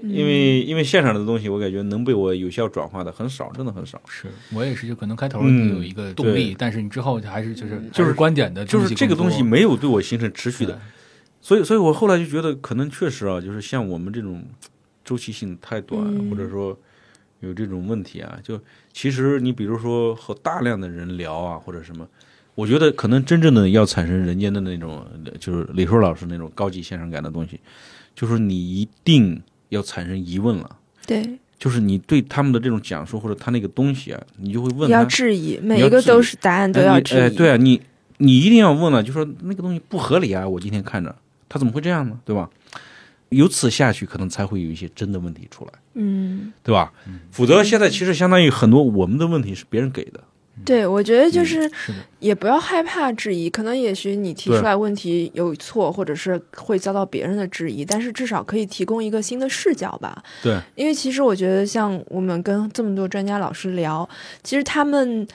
[0.04, 4.02] 因为因为现场的东西我感觉能被我有效转化的很少，真的很少。
[4.08, 10.80] 是我也是，就可能开头嗯有一个动力，对但是你之后还是就是就是观点的就是这个东西没有对我形成持续的，
[11.42, 14.44] 所以所以我后来就觉得可能确实啊，就是像我们这种
[15.04, 16.78] 周期性太短，嗯或者说
[17.40, 18.60] 有这种问题啊，就
[18.92, 22.08] 其实你比如说和大量的人聊啊，或者什么。
[22.54, 25.08] 我觉得可能真正的要产生人间的那种，
[25.40, 27.58] 就是李硕老师那种高级现场感的东西，
[28.14, 29.42] 就是你一定
[29.72, 37.20] 要产生疑问了，对，就是你对他们的这种讲述或者他那个东西啊，你就会问要，质疑，每一个都是答案都要质疑。
[37.20, 37.82] 哎，对啊，你
[38.18, 40.48] 你一定要问了，就说那个东西不合理啊！
[40.48, 41.16] 我今天看着
[41.48, 42.20] 他怎么会这样呢？
[42.26, 42.50] 对吧？
[43.30, 46.92] 由此下去，可能才会有一些真的问题出来，嗯，对吧？
[47.32, 50.22] 否则现在其实相当于很多我们的问题是别人给的，
[50.64, 51.70] 对，我觉得就是
[52.20, 60.24] 也不要害怕质疑，可能也许你提出来问题有错，或者是会遭到别人的质疑，但是至少可以提供一个新的视角吧。
[60.44, 64.08] 对，因为其实我觉得，像我们跟这么多专家老师聊，
[64.44, 65.28] 其实他们。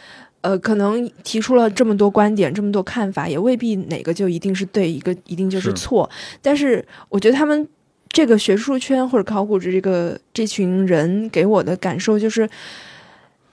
[0.43, 6.09] 呃，可能提出了这么多观点，这么多看法，也未必哪个就一定是对，一个一定就是是错。
[6.41, 7.69] 但是我觉得他们
[8.11, 12.49] 这个学术圈或者考古这个这群人给我的感受就是，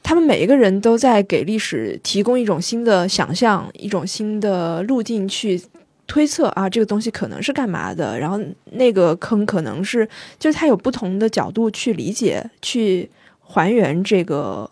[0.03, 5.59] 他们每一个人都在给历史提供一种新的想象，一种新的路径去
[6.05, 8.37] 推测啊，这个东西可能是干嘛的，然后
[8.73, 14.69] 那个坑可能是，就是他有不同的角度去理解、去还原这个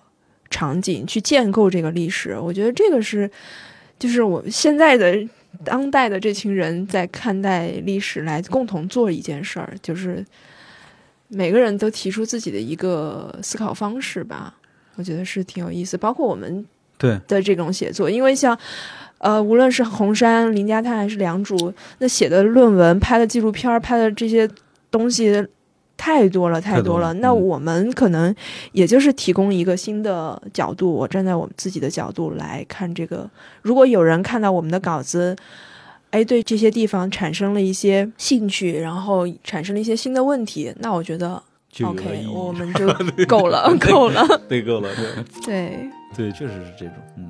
[0.49, 2.37] 场景，去建构这个历史。
[2.37, 3.31] 我觉得这个是，
[3.97, 5.17] 就是我们现在的
[5.63, 10.23] 当代的这群人在看待历史来共同做一件事儿，就是
[11.29, 14.57] 每个人都提出自己的一个思考方式吧。
[14.95, 16.65] 我觉得是挺有意思，包括我们
[16.97, 18.57] 对的这种写作，因为像
[19.19, 24.49] 呃，无论是红山、林家滩还是良渚，那写的论文、拍的纪录片儿、拍的这些
[24.89, 25.47] 东西，
[25.95, 27.13] 太多了，太多了。
[27.15, 28.33] 那我们可能
[28.71, 33.29] 也就是提供一个新的角度，我站在我们自己的角度来看这个。
[33.61, 35.35] 如果有人看到我们的稿子，
[36.09, 41.41] 哎，对这些地方产生了一些兴趣，然后产生了一些新的问题，那我觉得
[41.71, 42.27] 就有了 OK，意义。
[42.27, 42.85] 我们 就
[43.25, 44.41] 够了，够了。
[44.47, 47.29] 对，够了，对， 对，对，确实是这种，嗯，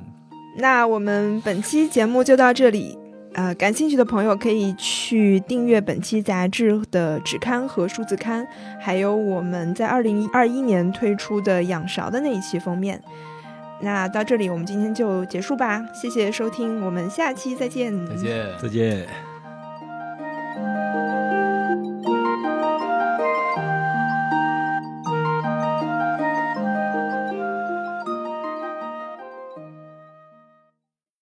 [0.58, 2.98] 那我们本期节目就到这里。
[3.34, 8.46] 呃，感兴趣的朋友可以去订阅本期杂志的纸刊和数字刊，
[8.78, 13.02] 还有我们在二零二一年推出的养勺的那一期封面。
[13.80, 18.06] 那到这里，我们今天就结束吧，谢谢收听，我们下期再见。
[18.06, 18.46] 再见。
[18.60, 19.31] 再见。